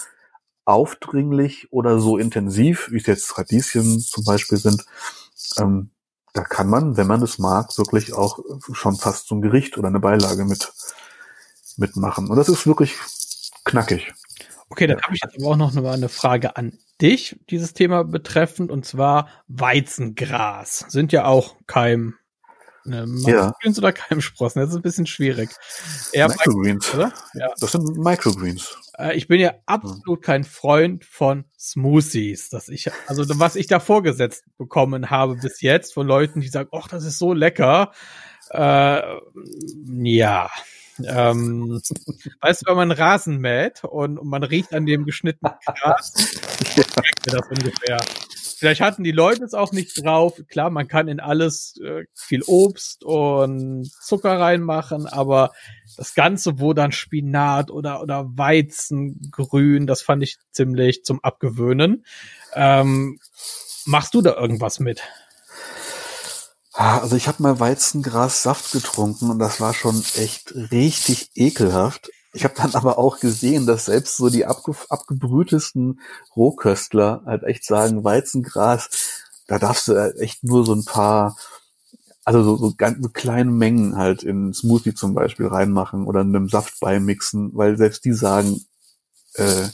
[0.64, 4.84] aufdringlich oder so intensiv, wie es jetzt Radieschen zum Beispiel sind.
[5.58, 5.90] Ähm,
[6.32, 8.38] da kann man, wenn man es mag, wirklich auch
[8.72, 10.72] schon fast so ein Gericht oder eine Beilage mit
[11.78, 12.28] mitmachen.
[12.28, 12.94] Und das ist wirklich
[13.64, 14.12] knackig.
[14.72, 18.70] Okay, dann habe ich jetzt aber auch noch eine Frage an dich, dieses Thema betreffend,
[18.70, 20.86] und zwar Weizengras.
[20.88, 22.14] Sind ja auch Keim,
[22.84, 23.52] ne, ja.
[23.76, 24.60] oder Keimsprossen.
[24.60, 25.50] Das ist ein bisschen schwierig.
[26.12, 27.12] Eher Microgreens, oder?
[27.34, 27.50] Ja.
[27.60, 28.78] Das sind Microgreens.
[28.96, 32.48] Äh, ich bin ja absolut kein Freund von Smoothies.
[32.48, 36.70] Dass ich, also was ich da vorgesetzt bekommen habe bis jetzt von Leuten, die sagen,
[36.72, 37.92] ach, das ist so lecker.
[38.50, 39.02] Äh,
[39.84, 40.50] ja,
[41.08, 41.80] ähm,
[42.40, 46.12] weißt du, wenn man Rasen mäht und, und man riecht an dem geschnittenen Gras,
[46.76, 46.84] ja.
[46.96, 48.00] merkt das ungefähr.
[48.62, 50.40] Vielleicht hatten die Leute es auch nicht drauf.
[50.48, 55.50] Klar, man kann in alles äh, viel Obst und Zucker reinmachen, aber
[55.96, 62.04] das Ganze, wo dann Spinat oder, oder Weizengrün, das fand ich ziemlich zum Abgewöhnen.
[62.54, 63.18] Ähm,
[63.84, 65.02] machst du da irgendwas mit?
[66.74, 72.10] Ah, also ich habe mal Weizengras-Saft getrunken und das war schon echt richtig ekelhaft.
[72.32, 76.00] Ich habe dann aber auch gesehen, dass selbst so die abge abgebrühtesten
[76.34, 78.88] Rohköstler halt echt sagen, Weizengras,
[79.46, 81.36] da darfst du echt nur so ein paar,
[82.24, 86.34] also so, so ganz so kleine Mengen halt in Smoothie zum Beispiel reinmachen oder in
[86.34, 88.64] einem Saft beimixen, weil selbst die sagen,
[89.34, 89.68] äh,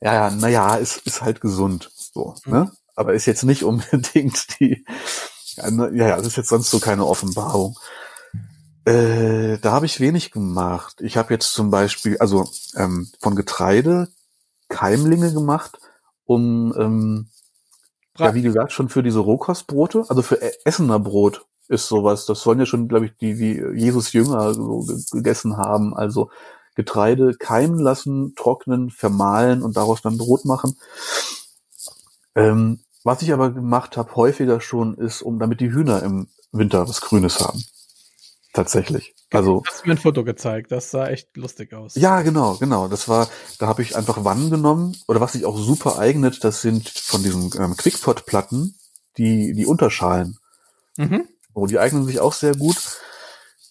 [0.00, 1.90] ja, ja, naja, ist, ist halt gesund.
[1.96, 2.52] So, mhm.
[2.52, 2.72] ne?
[2.94, 4.84] Aber ist jetzt nicht unbedingt die,
[5.56, 7.78] ja, ja, das ist jetzt sonst so keine Offenbarung.
[8.84, 11.00] Äh, da habe ich wenig gemacht.
[11.00, 14.08] Ich habe jetzt zum Beispiel, also ähm, von Getreide
[14.68, 15.78] Keimlinge gemacht,
[16.24, 17.28] um, ähm,
[18.18, 22.26] ja, wie gesagt, schon für diese Rohkostbrote, also für e-, Essener Brot ist sowas.
[22.26, 25.94] Das sollen ja schon, glaube ich, die wie Jesus Jünger so gegessen haben.
[25.96, 26.30] Also
[26.74, 30.76] Getreide keimen lassen, trocknen, vermahlen und daraus dann Brot machen.
[32.34, 36.88] Ähm, was ich aber gemacht habe, häufiger schon, ist, um damit die Hühner im Winter
[36.88, 37.64] was Grünes haben.
[38.52, 39.14] tatsächlich.
[39.30, 41.94] Also hast du mir ein Foto gezeigt, das sah echt lustig aus.
[41.94, 42.88] Ja, genau, genau.
[42.88, 43.28] Das war,
[43.58, 47.22] da habe ich einfach Wannen genommen oder was sich auch super eignet, das sind von
[47.22, 48.74] diesen ähm, Quickpot-Platten
[49.16, 50.38] die die Unterschalen.
[50.96, 51.28] Mhm.
[51.54, 53.00] Oh, die eignen sich auch sehr gut.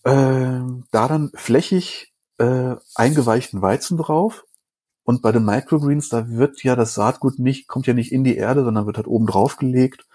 [0.06, 4.46] Ähm, da dann flächig äh, eingeweichten Weizen drauf.
[5.04, 8.38] Und bei den Microgreens, da wird ja das Saatgut nicht, kommt ja nicht in die
[8.38, 10.06] Erde, sondern wird halt oben drauf gelegt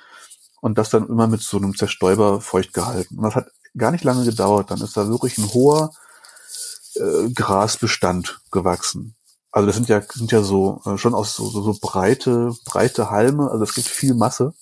[0.61, 3.18] und das dann immer mit so einem Zerstäuber feucht gehalten.
[3.18, 4.70] Und das hat gar nicht lange gedauert.
[4.70, 5.93] Dann ist da wirklich ein hoher
[6.95, 9.14] äh, Grasbestand gewachsen.
[9.51, 13.11] Also das sind ja sind ja so äh, schon aus so, so, so breite breite
[13.11, 13.51] Halme.
[13.51, 14.55] Also es gibt viel Masse.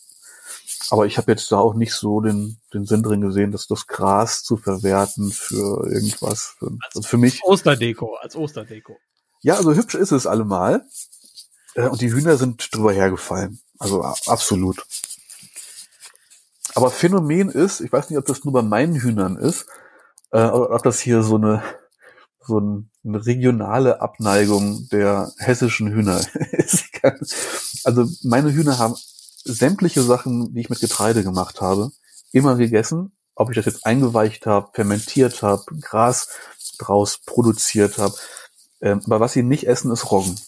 [0.91, 3.87] Aber ich habe jetzt da auch nicht so den den Sinn drin gesehen, dass das
[3.87, 6.55] Gras zu verwerten für irgendwas.
[6.59, 8.97] Für, als, also für mich Osterdeko als Osterdeko.
[9.45, 10.87] Ja, also hübsch ist es allemal.
[11.75, 13.61] Äh, und die Hühner sind drüber hergefallen.
[13.79, 14.85] Also absolut.
[16.75, 19.67] Aber Phänomen ist, ich weiß nicht, ob das nur bei meinen Hühnern ist,
[20.33, 21.63] äh, oder ob das hier so eine,
[22.41, 26.23] so eine regionale Abneigung der hessischen Hühner
[26.53, 26.87] ist.
[27.85, 28.97] Also meine Hühner haben
[29.45, 31.91] sämtliche Sachen, die ich mit Getreide gemacht habe,
[32.33, 33.13] immer gegessen.
[33.35, 36.29] Ob ich das jetzt eingeweicht habe, fermentiert habe, Gras
[36.79, 38.15] draus produziert habe.
[38.85, 40.39] Ähm, aber was sie nicht essen, ist Roggen.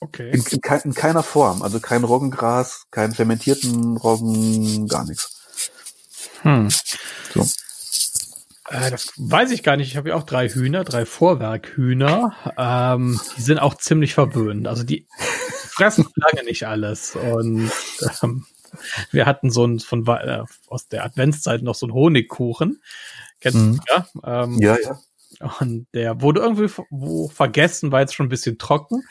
[0.00, 0.30] Okay.
[0.30, 1.62] In, in, in, keiner Form.
[1.62, 5.70] Also kein Roggengras, kein fermentierten Roggen, gar nichts.
[6.42, 6.68] Hm.
[7.32, 7.40] So.
[8.68, 9.88] Äh, das weiß ich gar nicht.
[9.88, 12.36] Ich habe ja auch drei Hühner, drei Vorwerkhühner.
[12.58, 14.68] Ähm, die sind auch ziemlich verwöhnt.
[14.68, 15.08] Also die
[15.70, 17.16] fressen lange nicht alles.
[17.16, 17.70] Und
[18.22, 18.44] ähm,
[19.10, 22.82] wir hatten so ein von äh, aus der Adventszeit noch so einen Honigkuchen.
[23.40, 23.80] Kennst mhm.
[23.86, 24.42] du ja?
[24.42, 24.98] Ähm, ja, ja.
[25.60, 29.02] Und der wurde irgendwie wo vergessen, war jetzt schon ein bisschen trocken.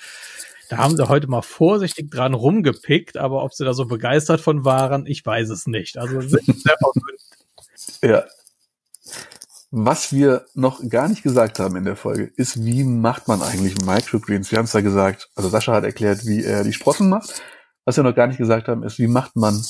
[0.69, 4.65] Da haben sie heute mal vorsichtig dran rumgepickt, aber ob sie da so begeistert von
[4.65, 5.97] waren, ich weiß es nicht.
[5.97, 6.43] Also sind
[8.03, 8.23] Ja.
[9.71, 13.75] Was wir noch gar nicht gesagt haben in der Folge, ist, wie macht man eigentlich
[13.83, 14.51] Microgreens?
[14.51, 17.41] Wir haben es ja gesagt, also Sascha hat erklärt, wie er die Sprossen macht.
[17.85, 19.61] Was wir noch gar nicht gesagt haben, ist, wie macht man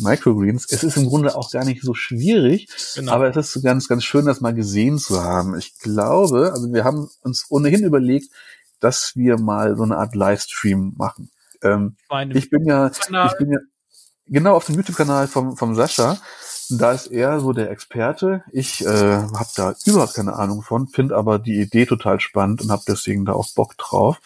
[0.00, 0.66] Microgreens?
[0.70, 3.12] Es ist im Grunde auch gar nicht so schwierig, genau.
[3.12, 5.56] aber es ist ganz, ganz schön, das mal gesehen zu haben.
[5.58, 8.30] Ich glaube, also wir haben uns ohnehin überlegt,
[8.80, 11.30] dass wir mal so eine Art Livestream machen.
[11.62, 11.96] Ähm,
[12.30, 13.58] ich bin ja, ich bin ja
[14.26, 16.18] genau auf dem YouTube-Kanal vom, vom Sascha
[16.70, 18.44] da ist er so der Experte.
[18.52, 22.70] Ich äh, habe da überhaupt keine Ahnung von, finde aber die Idee total spannend und
[22.70, 24.20] habe deswegen da auch Bock drauf.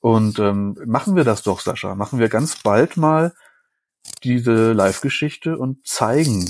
[0.00, 1.94] Und ähm, machen wir das doch, Sascha.
[1.94, 3.34] Machen wir ganz bald mal
[4.20, 6.44] diese Live-Geschichte und zeigen,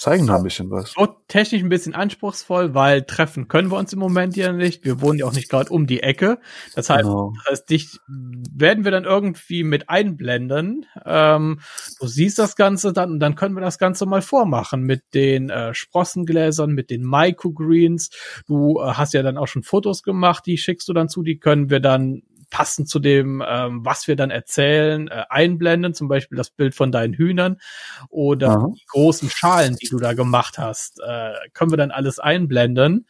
[0.00, 0.92] zeigen da ein bisschen was.
[0.92, 4.84] So technisch ein bisschen anspruchsvoll, weil treffen können wir uns im Moment ja nicht.
[4.84, 6.38] Wir wohnen ja auch nicht gerade um die Ecke.
[6.74, 7.34] Das heißt, genau.
[7.44, 10.86] das heißt, dich werden wir dann irgendwie mit einblenden.
[11.04, 11.60] Ähm,
[12.00, 15.50] du siehst das Ganze dann und dann können wir das Ganze mal vormachen mit den
[15.50, 18.10] äh, Sprossengläsern, mit den Microgreens.
[18.46, 21.38] Du äh, hast ja dann auch schon Fotos gemacht, die schickst du dann zu, die
[21.38, 26.36] können wir dann passend zu dem, ähm, was wir dann erzählen, äh, einblenden, zum Beispiel
[26.36, 27.60] das Bild von deinen Hühnern
[28.08, 28.72] oder Aha.
[28.74, 33.06] die großen Schalen, die du da gemacht hast, äh, können wir dann alles einblenden.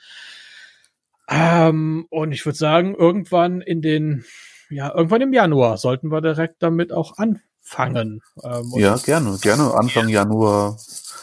[1.28, 4.24] Ähm, und ich würde sagen, irgendwann in den,
[4.68, 8.20] ja, irgendwann im Januar sollten wir direkt damit auch anfangen.
[8.44, 10.76] Ähm, ja, gerne, gerne Anfang Januar.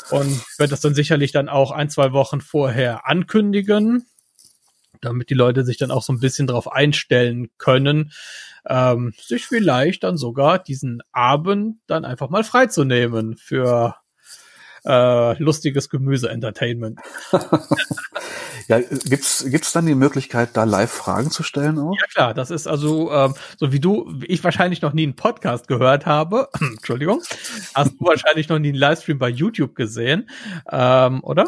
[0.09, 4.05] Und werde das dann sicherlich dann auch ein, zwei Wochen vorher ankündigen
[5.01, 8.11] damit die Leute sich dann auch so ein bisschen darauf einstellen können,
[8.67, 13.95] ähm, sich vielleicht dann sogar diesen Abend dann einfach mal freizunehmen für
[14.87, 16.99] äh, lustiges Gemüse-Entertainment.
[18.67, 21.95] ja, gibt's gibt's dann die Möglichkeit, da live Fragen zu stellen auch?
[21.99, 25.15] Ja klar, das ist also ähm, so wie du, wie ich wahrscheinlich noch nie einen
[25.15, 26.49] Podcast gehört habe.
[26.59, 27.21] Entschuldigung,
[27.75, 30.29] hast du wahrscheinlich noch nie einen Livestream bei YouTube gesehen,
[30.71, 31.47] ähm, oder?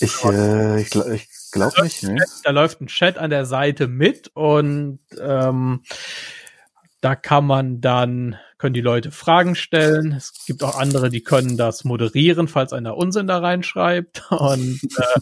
[0.00, 2.02] Ich, äh, ich, ich glaube nicht.
[2.02, 2.24] Ne?
[2.44, 5.82] Da läuft ein Chat an der Seite mit und ähm,
[7.00, 10.12] da kann man dann, können die Leute Fragen stellen.
[10.12, 14.24] Es gibt auch andere, die können das moderieren, falls einer Unsinn da reinschreibt.
[14.30, 15.20] Und äh,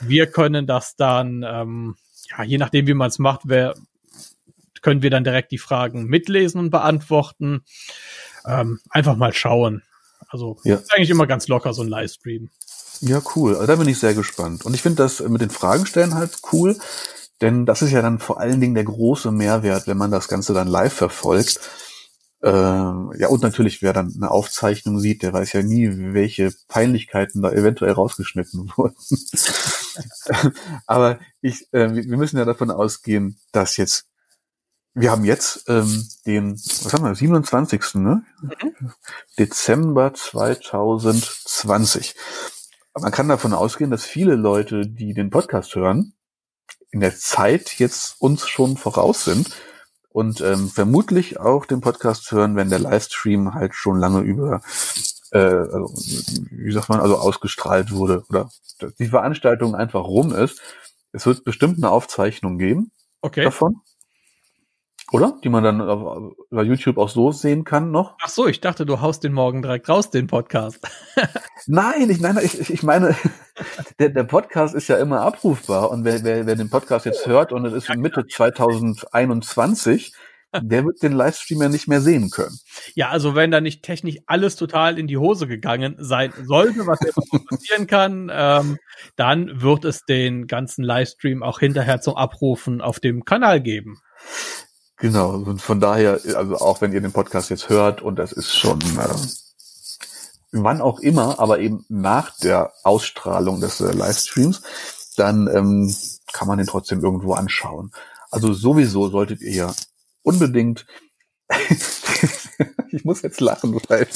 [0.00, 1.96] wir können das dann, ähm,
[2.30, 3.74] ja, je nachdem, wie man es macht, wer,
[4.82, 7.64] können wir dann direkt die Fragen mitlesen und beantworten.
[8.44, 9.82] Ähm, einfach mal schauen.
[10.28, 10.76] Also ja.
[10.76, 12.50] ist eigentlich immer ganz locker, so ein Livestream.
[13.04, 13.54] Ja, cool.
[13.54, 14.64] Also da bin ich sehr gespannt.
[14.64, 16.78] Und ich finde das mit den Fragen stellen halt cool,
[17.40, 20.54] denn das ist ja dann vor allen Dingen der große Mehrwert, wenn man das Ganze
[20.54, 21.58] dann live verfolgt.
[22.44, 27.42] Ähm, ja, und natürlich, wer dann eine Aufzeichnung sieht, der weiß ja nie, welche Peinlichkeiten
[27.42, 28.94] da eventuell rausgeschnitten wurden.
[30.86, 34.06] Aber ich, äh, wir müssen ja davon ausgehen, dass jetzt,
[34.94, 37.94] wir haben jetzt ähm, den, was haben wir, 27.
[37.94, 38.22] Ne?
[38.40, 38.92] Mhm.
[39.38, 42.14] Dezember 2020.
[43.00, 46.14] man kann davon ausgehen, dass viele Leute, die den Podcast hören,
[46.90, 49.50] in der Zeit jetzt uns schon voraus sind
[50.10, 54.60] und ähm, vermutlich auch den Podcast hören, wenn der Livestream halt schon lange über,
[55.30, 55.94] äh, also,
[56.50, 58.50] wie sagt man, also ausgestrahlt wurde oder
[58.98, 60.60] die Veranstaltung einfach rum ist.
[61.12, 62.90] Es wird bestimmt eine Aufzeichnung geben
[63.22, 63.44] okay.
[63.44, 63.80] davon.
[65.12, 65.38] Oder?
[65.44, 65.80] Die man dann
[66.50, 68.16] über YouTube auch so sehen kann noch.
[68.22, 70.80] Ach so, ich dachte, du haust den morgen direkt raus, den Podcast.
[71.66, 73.14] nein, ich, nein, ich, ich meine,
[73.98, 77.52] der, der Podcast ist ja immer abrufbar und wer, wer, wer den Podcast jetzt hört
[77.52, 80.14] und es ist Mitte 2021,
[80.60, 82.58] der wird den Livestream ja nicht mehr sehen können.
[82.94, 87.00] Ja, also wenn da nicht technisch alles total in die Hose gegangen sein sollte, was
[87.00, 88.78] jetzt passieren kann, ähm,
[89.16, 93.98] dann wird es den ganzen Livestream auch hinterher zum Abrufen auf dem Kanal geben.
[95.02, 98.56] Genau, und von daher, also auch wenn ihr den Podcast jetzt hört und das ist
[98.56, 99.08] schon äh,
[100.52, 104.62] wann auch immer, aber eben nach der Ausstrahlung des äh, Livestreams,
[105.16, 105.92] dann ähm,
[106.32, 107.90] kann man den trotzdem irgendwo anschauen.
[108.30, 109.74] Also sowieso solltet ihr ja
[110.22, 110.86] unbedingt
[112.92, 114.06] ich muss jetzt lachen, weil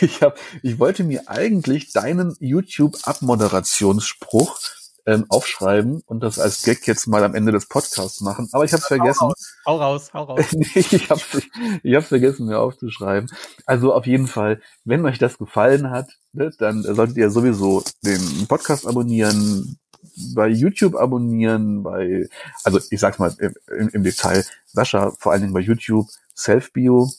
[0.00, 4.58] ich habe, ich wollte mir eigentlich deinen YouTube Abmoderationsspruch
[5.06, 8.48] ähm, aufschreiben und das als Gag jetzt mal am Ende des Podcasts machen.
[8.52, 9.32] Aber ich habe es vergessen.
[9.66, 10.44] Hau raus, hau raus.
[10.74, 11.20] ich habe
[11.82, 13.30] ich hab's vergessen, mir aufzuschreiben.
[13.66, 18.46] Also auf jeden Fall, wenn euch das gefallen hat, ne, dann solltet ihr sowieso den
[18.48, 19.78] Podcast abonnieren,
[20.34, 22.28] bei YouTube abonnieren, bei,
[22.62, 27.10] also ich sag's mal im, im Detail, Sascha, vor allen Dingen bei YouTube, Selfbio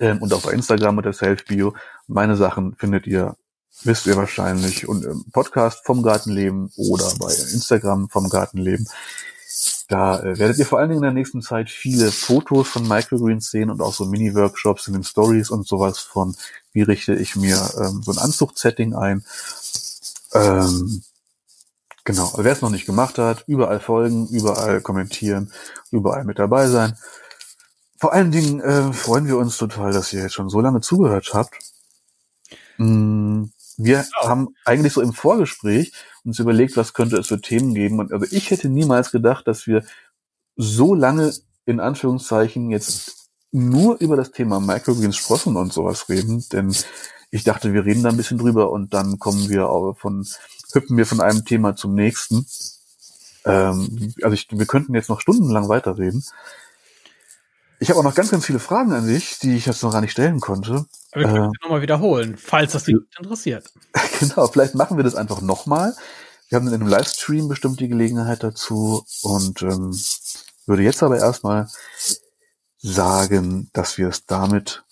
[0.00, 1.74] ähm, und auch bei Instagram unter Selfbio.
[2.06, 3.36] Meine Sachen findet ihr
[3.84, 8.86] wisst ihr wahrscheinlich, und im Podcast vom Gartenleben oder bei Instagram vom Gartenleben.
[9.88, 13.50] Da äh, werdet ihr vor allen Dingen in der nächsten Zeit viele Fotos von Microgreens
[13.50, 16.34] sehen und auch so Mini-Workshops in den Stories und sowas von,
[16.72, 19.24] wie richte ich mir ähm, so ein Anzuchtsetting ein.
[20.32, 21.02] Ähm,
[22.04, 25.52] genau, wer es noch nicht gemacht hat, überall folgen, überall kommentieren,
[25.90, 26.96] überall mit dabei sein.
[27.98, 31.30] Vor allen Dingen äh, freuen wir uns total, dass ihr jetzt schon so lange zugehört
[31.34, 31.54] habt.
[32.78, 33.44] Mm,
[33.76, 34.28] wir genau.
[34.28, 35.92] haben eigentlich so im Vorgespräch
[36.24, 37.98] uns überlegt, was könnte es für Themen geben.
[37.98, 39.84] Und also ich hätte niemals gedacht, dass wir
[40.56, 41.32] so lange
[41.64, 46.74] in Anführungszeichen jetzt nur über das Thema Microgreens, Sprossen und sowas reden, denn
[47.30, 50.26] ich dachte, wir reden da ein bisschen drüber und dann kommen wir auch von,
[50.72, 52.46] hüpfen wir von einem Thema zum nächsten.
[53.44, 56.24] Ähm, also ich, wir könnten jetzt noch stundenlang weiterreden.
[57.78, 60.00] Ich habe auch noch ganz, ganz viele Fragen an dich, die ich jetzt noch gar
[60.00, 60.86] nicht stellen konnte.
[61.12, 63.72] Aber wir können äh, sie nochmal wiederholen, falls das dich interessiert.
[64.18, 65.96] Genau, vielleicht machen wir das einfach nochmal.
[66.48, 69.98] Wir haben in einem Livestream bestimmt die Gelegenheit dazu und ähm,
[70.66, 71.66] würde jetzt aber erstmal
[72.78, 74.84] sagen, dass wir es damit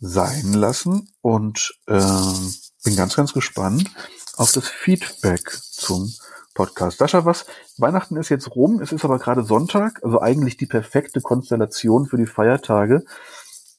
[0.00, 2.54] sein lassen und ähm,
[2.84, 3.90] bin ganz, ganz gespannt
[4.36, 6.12] auf das Feedback zum
[6.54, 6.98] Podcast.
[6.98, 7.46] Sascha, was?
[7.76, 12.16] Weihnachten ist jetzt rum, es ist aber gerade Sonntag, also eigentlich die perfekte Konstellation für
[12.16, 13.04] die Feiertage.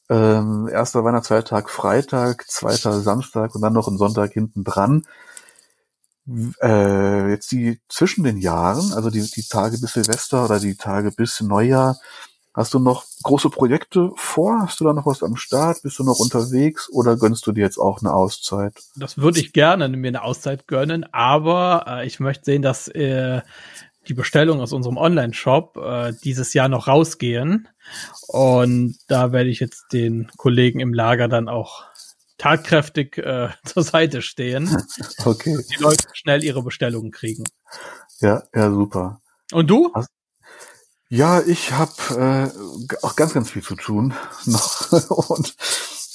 [0.09, 5.03] Ähm, erster Weihnachtsfeiertag Freitag, zweiter Samstag und dann noch ein Sonntag hinten dran.
[6.61, 11.11] Äh, jetzt die zwischen den Jahren, also die, die Tage bis Silvester oder die Tage
[11.11, 11.97] bis Neujahr,
[12.57, 14.61] Hast du noch große Projekte vor?
[14.61, 15.83] Hast du da noch was am Start?
[15.83, 18.73] Bist du noch unterwegs oder gönnst du dir jetzt auch eine Auszeit?
[18.95, 23.41] Das würde ich gerne mir eine Auszeit gönnen, aber äh, ich möchte sehen, dass äh,
[24.07, 27.67] die Bestellungen aus unserem Online-Shop äh, dieses Jahr noch rausgehen.
[28.27, 31.83] Und da werde ich jetzt den Kollegen im Lager dann auch
[32.37, 34.69] tatkräftig äh, zur Seite stehen.
[35.25, 35.57] Okay.
[35.71, 37.43] Die Leute schnell ihre Bestellungen kriegen.
[38.19, 39.21] Ja, ja, super.
[39.51, 39.91] Und du?
[39.93, 40.09] Hast,
[41.09, 44.13] ja, ich habe äh, auch ganz, ganz viel zu tun
[44.45, 45.55] noch und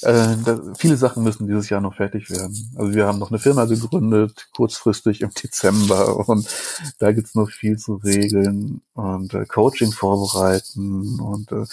[0.03, 2.71] äh, da, viele Sachen müssen dieses Jahr noch fertig werden.
[2.75, 6.47] Also wir haben noch eine Firma gegründet, kurzfristig im Dezember und
[6.99, 11.65] da gibt's noch viel zu regeln und äh, Coaching vorbereiten und äh,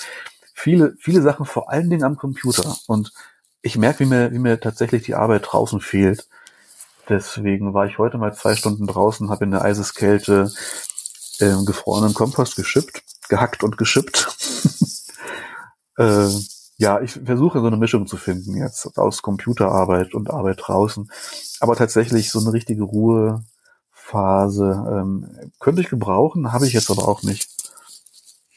[0.55, 2.77] viele, viele Sachen vor allen Dingen am Computer.
[2.87, 3.13] Und
[3.63, 6.29] ich merke, wie mir, wie mir tatsächlich die Arbeit draußen fehlt.
[7.09, 10.53] Deswegen war ich heute mal zwei Stunden draußen, habe in der Eiseskälte
[11.41, 14.29] äh, gefrorenen Kompost geschippt, gehackt und geschippt.
[15.99, 16.29] äh,
[16.81, 21.11] ja, ich versuche so eine Mischung zu finden jetzt aus Computerarbeit und Arbeit draußen.
[21.61, 23.45] Aber tatsächlich so eine richtige Ruhephase
[24.91, 25.29] ähm,
[25.59, 27.51] könnte ich gebrauchen, habe ich jetzt aber auch nicht.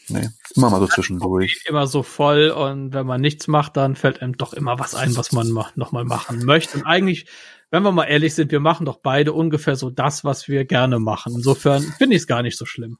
[0.07, 1.63] Nee, immer mal so zwischendurch.
[1.65, 5.17] Immer so voll und wenn man nichts macht, dann fällt einem doch immer was ein,
[5.17, 6.77] was man nochmal machen möchte.
[6.77, 7.27] Und eigentlich
[7.71, 10.99] wenn wir mal ehrlich sind, wir machen doch beide ungefähr so das, was wir gerne
[10.99, 11.33] machen.
[11.35, 12.99] Insofern finde ich es gar nicht so schlimm.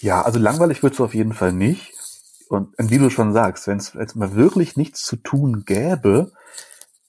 [0.00, 1.92] Ja, also langweilig wird es auf jeden Fall nicht.
[2.48, 6.32] Und wie du schon sagst, wenn es mal wirklich nichts zu tun gäbe,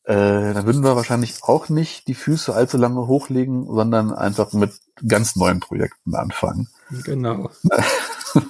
[0.03, 4.73] äh, dann würden wir wahrscheinlich auch nicht die Füße allzu lange hochlegen, sondern einfach mit
[5.07, 6.67] ganz neuen Projekten anfangen.
[7.03, 7.51] Genau.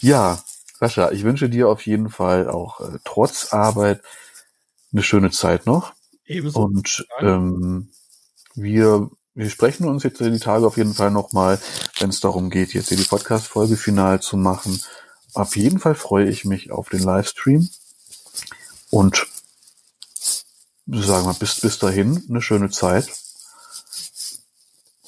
[0.00, 0.38] ja,
[0.80, 4.02] Sascha, ich wünsche dir auf jeden Fall auch äh, trotz Arbeit
[4.92, 5.92] eine schöne Zeit noch.
[6.24, 6.60] Ebenso.
[6.60, 7.90] Und ähm,
[8.54, 11.60] wir, wir sprechen uns jetzt die Tage auf jeden Fall nochmal,
[11.98, 14.80] wenn es darum geht, jetzt hier die Podcast-Folge final zu machen.
[15.34, 17.68] Auf jeden Fall freue ich mich auf den Livestream.
[18.90, 19.26] Und
[20.86, 23.08] sagen wir bis, bis dahin eine schöne Zeit.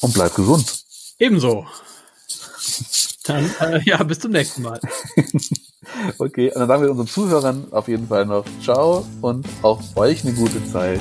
[0.00, 0.84] Und bleib gesund.
[1.18, 1.66] Ebenso.
[3.24, 4.80] Dann, äh, ja, bis zum nächsten Mal.
[6.18, 10.24] okay, und dann sagen wir unseren Zuhörern auf jeden Fall noch Ciao und auch euch
[10.24, 11.00] eine gute Zeit.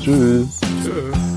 [0.00, 0.60] Tschüss.
[0.82, 1.31] Tschüss.